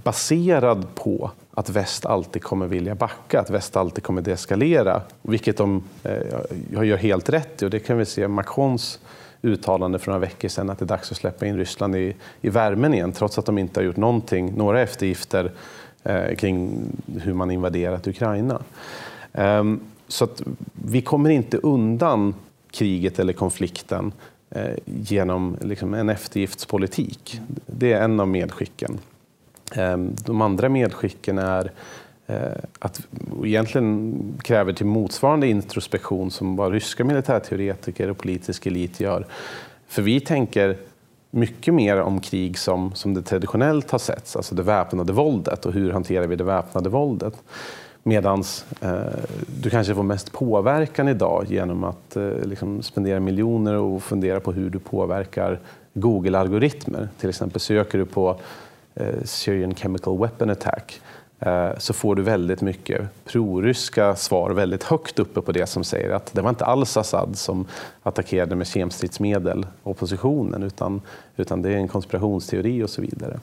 baserad 0.04 0.94
på 0.94 1.30
att 1.54 1.70
väst 1.70 2.06
alltid 2.06 2.42
kommer 2.42 2.66
vilja 2.66 2.94
backa, 2.94 3.40
att 3.40 3.50
väst 3.50 3.76
alltid 3.76 4.04
kommer 4.04 4.22
deeskalera, 4.22 5.02
vilket 5.22 5.56
de 5.56 5.82
eh, 6.02 6.84
gör 6.84 6.96
helt 6.96 7.28
rätt 7.28 7.62
i 7.62 7.66
och 7.66 7.70
det 7.70 7.78
kan 7.78 7.98
vi 7.98 8.04
se 8.04 8.28
Macrons 8.28 8.98
uttalande 9.44 9.98
för 9.98 10.10
några 10.10 10.20
veckor 10.20 10.48
sedan 10.48 10.70
att 10.70 10.78
det 10.78 10.84
är 10.84 10.86
dags 10.86 11.10
att 11.10 11.16
släppa 11.16 11.46
in 11.46 11.56
Ryssland 11.56 11.96
i, 11.96 12.16
i 12.40 12.48
värmen 12.48 12.94
igen, 12.94 13.12
trots 13.12 13.38
att 13.38 13.46
de 13.46 13.58
inte 13.58 13.80
har 13.80 13.84
gjort 13.84 13.96
någonting, 13.96 14.52
några 14.56 14.80
eftergifter 14.80 15.52
eh, 16.02 16.34
kring 16.34 16.78
hur 17.20 17.34
man 17.34 17.50
invaderat 17.50 18.06
Ukraina. 18.06 18.62
Um, 19.32 19.80
så 20.08 20.24
att 20.24 20.42
vi 20.72 21.02
kommer 21.02 21.30
inte 21.30 21.56
undan 21.56 22.34
kriget 22.70 23.18
eller 23.18 23.32
konflikten 23.32 24.12
eh, 24.50 24.74
genom 24.84 25.56
liksom, 25.60 25.94
en 25.94 26.08
eftergiftspolitik. 26.08 27.40
Det 27.66 27.92
är 27.92 28.04
en 28.04 28.20
av 28.20 28.28
medskicken. 28.28 28.98
Um, 29.76 30.16
de 30.24 30.42
andra 30.42 30.68
medskicken 30.68 31.38
är 31.38 31.64
Eh, 31.64 31.70
Eh, 32.26 32.36
att 32.78 33.00
egentligen 33.44 34.14
kräver 34.42 34.72
till 34.72 34.86
motsvarande 34.86 35.46
introspektion 35.46 36.30
som 36.30 36.56
vad 36.56 36.72
ryska 36.72 37.04
militärteoretiker 37.04 38.10
och 38.10 38.18
politisk 38.18 38.66
elit 38.66 39.00
gör. 39.00 39.26
För 39.86 40.02
vi 40.02 40.20
tänker 40.20 40.76
mycket 41.30 41.74
mer 41.74 42.00
om 42.00 42.20
krig 42.20 42.58
som, 42.58 42.94
som 42.94 43.14
det 43.14 43.22
traditionellt 43.22 43.90
har 43.90 43.98
setts, 43.98 44.36
alltså 44.36 44.54
det 44.54 44.62
väpnade 44.62 45.12
våldet 45.12 45.66
och 45.66 45.72
hur 45.72 45.92
hanterar 45.92 46.26
vi 46.26 46.36
det 46.36 46.44
väpnade 46.44 46.88
våldet. 46.88 47.34
Medan 48.02 48.44
eh, 48.80 48.96
du 49.62 49.70
kanske 49.70 49.94
får 49.94 50.02
mest 50.02 50.32
påverkan 50.32 51.08
idag 51.08 51.44
genom 51.48 51.84
att 51.84 52.16
eh, 52.16 52.28
liksom 52.44 52.82
spendera 52.82 53.20
miljoner 53.20 53.74
och 53.74 54.02
fundera 54.02 54.40
på 54.40 54.52
hur 54.52 54.70
du 54.70 54.78
påverkar 54.78 55.60
Google-algoritmer. 55.94 57.08
Till 57.20 57.28
exempel 57.28 57.60
söker 57.60 57.98
du 57.98 58.04
på 58.04 58.40
eh, 58.94 59.24
Syrian 59.24 59.74
Chemical 59.74 60.18
Weapon 60.18 60.50
Attack 60.50 61.00
Eh, 61.00 61.13
så 61.78 61.92
får 61.92 62.14
du 62.14 62.22
väldigt 62.22 62.60
mycket 62.60 63.24
proryska 63.24 64.16
svar 64.16 64.50
väldigt 64.50 64.82
högt 64.82 65.18
uppe 65.18 65.40
på 65.40 65.52
det 65.52 65.66
som 65.66 65.84
säger 65.84 66.10
att 66.10 66.34
det 66.34 66.42
var 66.42 66.50
inte 66.50 66.64
alls 66.64 66.96
Assad 66.96 67.38
som 67.38 67.66
attackerade 68.02 68.56
med 68.56 68.66
kemstridsmedel 68.66 69.66
oppositionen 69.82 70.62
utan, 70.62 71.00
utan 71.36 71.62
det 71.62 71.70
är 71.70 71.76
en 71.76 71.88
konspirationsteori 71.88 72.82
och 72.82 72.90
så 72.90 73.02
vidare. 73.02 73.40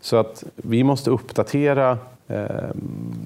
Så 0.00 0.16
att 0.16 0.44
vi 0.56 0.84
måste 0.84 1.10
uppdatera 1.10 1.98
eh, 2.28 2.46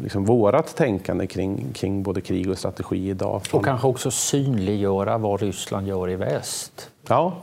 liksom 0.02 0.24
vårat 0.24 0.76
tänkande 0.76 1.26
kring, 1.26 1.72
kring 1.74 2.02
både 2.02 2.20
krig 2.20 2.50
och 2.50 2.58
strategi 2.58 3.10
idag. 3.10 3.42
Och 3.52 3.64
kanske 3.64 3.86
också 3.86 4.10
synliggöra 4.10 5.18
vad 5.18 5.40
Ryssland 5.40 5.88
gör 5.88 6.10
i 6.10 6.16
väst. 6.16 6.90
Ja. 7.08 7.36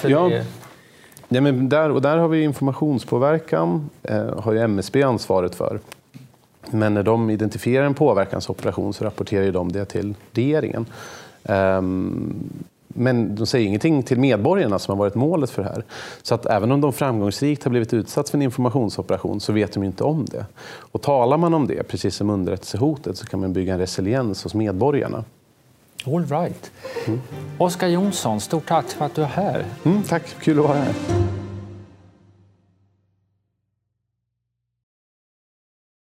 För 0.00 0.10
ja. 0.10 0.28
Det 0.28 0.46
Ja, 1.34 1.40
men 1.40 1.68
där, 1.68 1.90
och 1.90 2.02
där 2.02 2.16
har 2.16 2.28
vi 2.28 2.42
informationspåverkan, 2.42 3.90
eh, 4.02 4.38
har 4.38 4.52
ju 4.52 4.58
MSB 4.58 5.02
ansvaret 5.02 5.54
för. 5.54 5.80
Men 6.70 6.94
när 6.94 7.02
de 7.02 7.30
identifierar 7.30 7.86
en 7.86 7.94
påverkansoperation 7.94 8.92
så 8.92 9.04
rapporterar 9.04 9.52
de 9.52 9.72
det 9.72 9.84
till 9.84 10.14
regeringen. 10.32 10.86
Um, 11.42 12.50
men 12.94 13.34
de 13.34 13.46
säger 13.46 13.66
ingenting 13.66 14.02
till 14.02 14.18
medborgarna 14.18 14.78
som 14.78 14.92
har 14.92 15.04
varit 15.04 15.14
målet 15.14 15.50
för 15.50 15.62
det 15.62 15.68
här. 15.68 15.84
Så 16.22 16.34
att 16.34 16.46
även 16.46 16.72
om 16.72 16.80
de 16.80 16.92
framgångsrikt 16.92 17.64
har 17.64 17.70
blivit 17.70 17.94
utsatt 17.94 18.28
för 18.28 18.38
en 18.38 18.42
informationsoperation 18.42 19.40
så 19.40 19.52
vet 19.52 19.72
de 19.72 19.82
inte 19.82 20.04
om 20.04 20.24
det. 20.24 20.46
Och 20.64 21.02
talar 21.02 21.36
man 21.36 21.54
om 21.54 21.66
det, 21.66 21.82
precis 21.88 22.14
som 22.14 22.30
underrättelsehotet, 22.30 23.16
så 23.16 23.26
kan 23.26 23.40
man 23.40 23.52
bygga 23.52 23.72
en 23.72 23.78
resiliens 23.78 24.44
hos 24.44 24.54
medborgarna. 24.54 25.24
All 26.06 26.26
right. 26.26 26.70
Mm. 27.06 27.20
Oskar 27.58 27.88
Jonsson, 27.88 28.40
stort 28.40 28.68
tack 28.68 28.88
för 28.88 29.04
att 29.04 29.14
du 29.14 29.22
är 29.22 29.26
här. 29.26 29.64
Mm, 29.84 30.02
tack, 30.02 30.22
kul 30.40 30.58
att 30.58 30.64
vara 30.64 30.78
här. 30.78 31.21